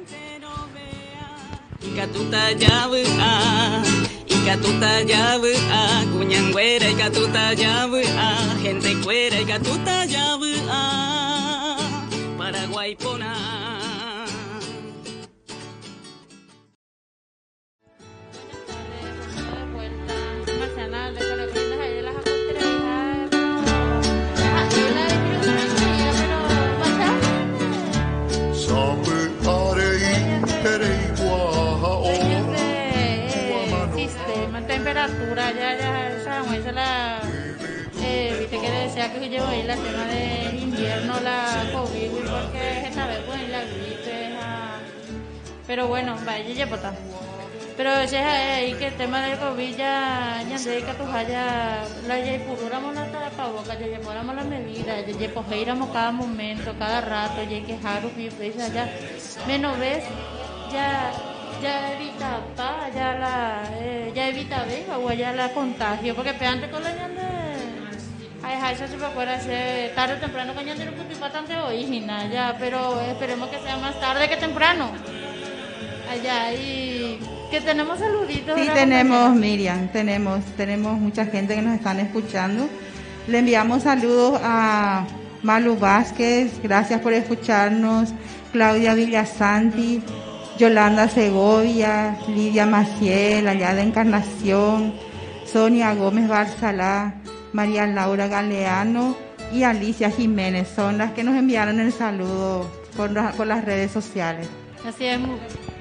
Ikatuta 4.45 5.01
yabu 5.09 5.53
a 5.73 6.05
kuñanguera 6.13 6.89
ikatuta 6.91 7.53
yabu 7.63 7.97
a 8.19 8.29
gente 8.63 8.95
cuera 9.03 9.41
ikatuta 9.41 10.05
yabu 10.05 10.51
a 10.69 10.83
Paraguay 12.39 12.95
pona 12.95 13.33
esa 36.65 36.73
la, 36.73 37.21
eh, 38.03 38.37
viste 38.41 38.59
que 38.59 38.71
decía 38.71 39.13
que 39.13 39.29
llevo 39.29 39.47
ahí 39.49 39.65
la 39.65 39.77
tema 39.77 40.05
de 40.07 40.57
invierno, 40.57 41.21
la 41.21 41.69
COVID, 41.73 42.11
porque 42.11 42.87
esta 42.89 43.07
vez 43.07 43.21
pues 43.27 43.49
la 43.51 43.65
Pero 45.67 45.89
bueno, 45.89 46.17
vaya, 46.25 46.49
ya 46.55 46.67
pota. 46.67 46.95
Pero 47.77 48.05
ya 48.05 48.55
ahí 48.55 48.73
que 48.75 48.87
el 48.87 48.95
tema 48.95 49.21
del 49.27 49.39
COVID 49.39 49.77
ya 49.77 50.43
ya 50.49 50.59
de 50.59 50.83
que 50.83 50.95
tu 50.95 51.05
haya 51.05 51.85
la 52.07 52.19
ya 52.21 52.45
pururamos 52.47 52.95
la 52.95 53.11
tapaboca, 53.11 53.79
ya 53.79 53.87
llevamos 53.87 54.35
la 54.35 54.45
medida, 54.45 55.01
ya 55.01 55.19
ya 55.19 55.35
pues 55.35 55.47
cada 55.93 56.13
momento, 56.13 56.73
cada 56.79 57.01
rato, 57.03 57.43
ya 57.43 57.61
que 57.67 57.79
haru 57.87 58.11
y 58.17 58.31
pues 58.31 58.57
ya 58.57 58.89
menos 59.47 59.79
ves 59.79 60.05
ya 60.73 61.13
ya 61.13 61.34
evita 61.63 62.41
pa, 62.57 62.89
ya 62.95 63.15
la 63.15 63.63
eh, 63.81 64.13
ya 64.15 64.29
evita 64.29 64.65
ver 64.65 64.85
o 64.91 65.13
ya 65.13 65.33
la 65.33 65.53
contagio 65.53 66.15
porque 66.15 66.31
antes 66.45 66.71
con 66.71 66.83
la 66.83 66.91
ñande 66.91 67.23
ay 68.43 68.59
ay 68.63 68.75
eso 68.75 68.87
se 68.87 68.97
puede 68.97 69.31
hacer 69.31 69.95
tarde 69.95 70.15
o 70.15 70.19
temprano 70.19 70.55
con 70.55 70.65
ñande 70.65 70.89
un 70.89 71.21
bastante 71.21 71.57
original 71.57 72.31
ya 72.31 72.57
pero 72.59 73.01
esperemos 73.01 73.49
que 73.49 73.59
sea 73.61 73.77
más 73.79 73.99
tarde 74.01 74.29
que 74.29 74.37
temprano 74.37 74.91
allá 76.11 76.53
y 76.53 77.19
que 77.51 77.61
tenemos 77.61 77.99
saluditos. 77.99 78.59
Sí, 78.59 78.69
tenemos, 78.73 79.35
Miriam, 79.35 79.89
tenemos, 79.89 80.45
tenemos 80.57 80.99
mucha 80.99 81.27
gente 81.27 81.55
que 81.55 81.63
nos 81.63 81.75
están 81.75 82.01
escuchando. 82.01 82.69
Le 83.29 83.39
enviamos 83.39 83.85
saludos 83.85 84.41
a 84.43 85.07
Malu 85.43 85.77
Vázquez, 85.77 86.61
gracias 86.63 87.01
por 87.01 87.13
escucharnos, 87.13 88.13
Claudia 88.53 88.95
Villasanti, 88.95 90.03
Yolanda 90.59 91.09
Segovia, 91.09 92.17
Lidia 92.29 92.65
Maciel, 92.65 93.49
allá 93.49 93.75
de 93.75 93.83
Encarnación, 93.83 94.95
Sonia 95.45 95.95
Gómez 95.95 96.29
Barzalá, 96.29 97.15
María 97.53 97.87
Laura 97.87 98.29
Galeano 98.29 99.17
y 99.53 99.65
Alicia 99.65 100.11
Jiménez. 100.11 100.69
Son 100.69 100.99
las 100.99 101.13
que 101.13 101.25
nos 101.25 101.37
enviaron 101.37 101.81
el 101.81 101.93
saludo 101.93 102.71
por, 102.97 103.11
las 103.11 103.65
redes 103.65 103.91
sociales. 103.91 104.49
Así 104.87 105.07
es, 105.07 105.19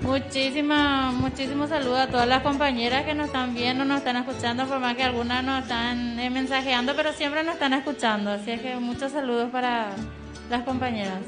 muchísimas, 0.02 1.14
muchísimos 1.14 1.70
saludos 1.70 2.00
a 2.00 2.08
todas 2.08 2.28
las 2.28 2.42
compañeras 2.42 3.04
que 3.04 3.14
nos 3.14 3.28
están 3.28 3.54
viendo, 3.54 3.86
nos 3.86 4.00
están 4.00 4.16
escuchando, 4.16 4.66
por 4.66 4.80
más 4.80 4.96
que 4.96 5.04
algunas 5.04 5.44
nos 5.44 5.64
están 5.64 6.20
eh, 6.20 6.30
mensajeando, 6.32 6.96
pero 6.96 7.14
siempre 7.14 7.44
nos 7.44 7.56
están 7.56 7.74
escuchando. 7.74 8.32
Así 8.32 8.52
es 8.52 8.62
que 8.62 8.76
muchos 8.78 9.12
saludos 9.12 9.52
para 9.52 9.90
las 10.50 10.64
compañeras. 10.64 11.20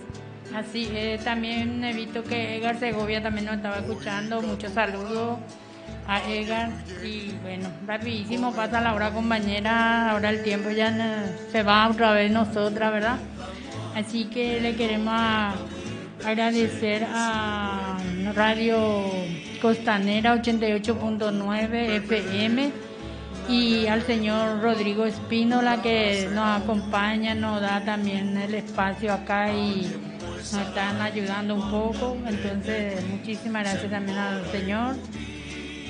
Así, 0.54 0.90
eh, 0.94 1.20
también 1.24 1.84
he 1.84 1.94
visto 1.94 2.24
que 2.24 2.58
Edgar 2.58 2.80
Segovia 2.80 3.22
también 3.22 3.46
nos 3.46 3.56
estaba 3.56 3.78
escuchando. 3.78 4.42
Muchos 4.42 4.72
saludos 4.74 5.40
a 6.08 6.22
Edgar. 6.30 6.70
Y 7.04 7.32
bueno, 7.42 7.70
rapidísimo 7.86 8.54
pasa 8.54 8.82
la 8.82 8.94
hora, 8.94 9.12
compañera. 9.12 10.12
Ahora 10.12 10.30
el 10.30 10.44
tiempo 10.44 10.70
ya 10.70 11.26
se 11.52 11.64
va 11.64 11.90
otra 11.90 12.14
vez 12.14 12.32
nosotras, 12.32 12.92
¿verdad? 12.92 13.18
Así 13.96 14.26
que 14.26 14.60
le 14.60 14.76
queremos 14.76 15.14
agradecer 16.26 17.06
a 17.10 17.98
Radio 18.34 19.10
Costanera 19.62 20.36
88.9 20.36 22.04
FM 22.04 22.72
y 23.48 23.88
al 23.88 24.02
señor 24.02 24.62
Rodrigo 24.62 25.06
Espínola 25.06 25.82
que 25.82 26.30
nos 26.34 26.62
acompaña, 26.62 27.36
nos 27.36 27.62
da 27.62 27.84
también 27.86 28.38
el 28.38 28.56
espacio 28.56 29.14
acá 29.14 29.54
y 29.54 30.15
nos 30.38 30.54
están 30.54 31.02
ayudando 31.02 31.56
un 31.56 31.72
poco. 31.72 32.18
Entonces, 32.26 33.04
muchísimas 33.08 33.64
gracias 33.64 33.92
también 33.92 34.18
al 34.18 34.46
señor. 34.52 34.96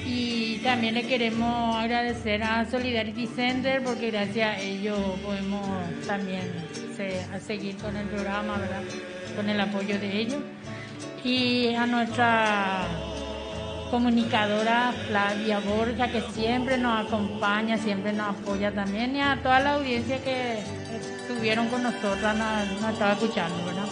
Y 0.05 0.59
también 0.59 0.93
le 0.93 1.07
queremos 1.07 1.75
agradecer 1.75 2.43
a 2.43 2.65
Solidarity 2.69 3.25
Center 3.27 3.83
porque 3.83 4.11
gracias 4.11 4.57
a 4.57 4.59
ellos 4.59 4.99
podemos 5.23 5.67
también 6.05 6.43
seguir 7.45 7.75
con 7.77 7.95
el 7.95 8.07
programa, 8.07 8.57
¿verdad? 8.57 8.83
Con 9.35 9.49
el 9.49 9.59
apoyo 9.59 9.99
de 9.99 10.17
ellos. 10.19 10.41
Y 11.23 11.73
a 11.73 11.87
nuestra 11.87 12.87
comunicadora 13.89 14.93
Flavia 15.07 15.59
Borja, 15.59 16.07
que 16.09 16.21
siempre 16.33 16.77
nos 16.77 17.07
acompaña, 17.07 17.77
siempre 17.77 18.13
nos 18.13 18.29
apoya 18.29 18.71
también, 18.71 19.15
y 19.15 19.21
a 19.21 19.39
toda 19.41 19.59
la 19.59 19.73
audiencia 19.75 20.23
que 20.23 20.59
estuvieron 21.21 21.67
con 21.67 21.83
nosotros, 21.83 22.21
nos, 22.21 22.81
nos 22.81 22.93
estaba 22.93 23.13
escuchando, 23.13 23.65
¿verdad? 23.65 23.85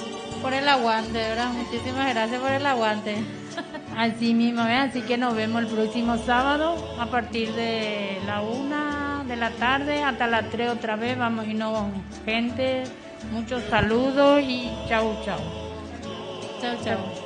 Por 0.43 0.53
el 0.53 0.67
aguante, 0.67 1.13
¿verdad? 1.13 1.53
Muchísimas 1.53 2.13
gracias 2.13 2.41
por 2.41 2.51
el 2.51 2.65
aguante. 2.65 3.15
Así 3.97 4.33
mismo, 4.33 4.61
así 4.61 5.01
que 5.01 5.17
nos 5.17 5.35
vemos 5.35 5.61
el 5.61 5.67
próximo 5.67 6.17
sábado 6.17 6.75
a 6.99 7.05
partir 7.05 7.53
de 7.53 8.19
la 8.25 8.41
una 8.41 9.23
de 9.25 9.35
la 9.35 9.51
tarde 9.51 10.03
hasta 10.03 10.27
las 10.27 10.49
tres 10.49 10.69
otra 10.69 10.95
vez. 10.95 11.17
Vamos 11.17 11.47
y 11.47 11.53
no 11.53 11.89
gente. 12.25 12.83
Muchos 13.31 13.63
saludos 13.69 14.41
y 14.41 14.69
chau, 14.89 15.15
chau. 15.23 15.39
Chau, 16.59 16.75
chau. 16.83 17.22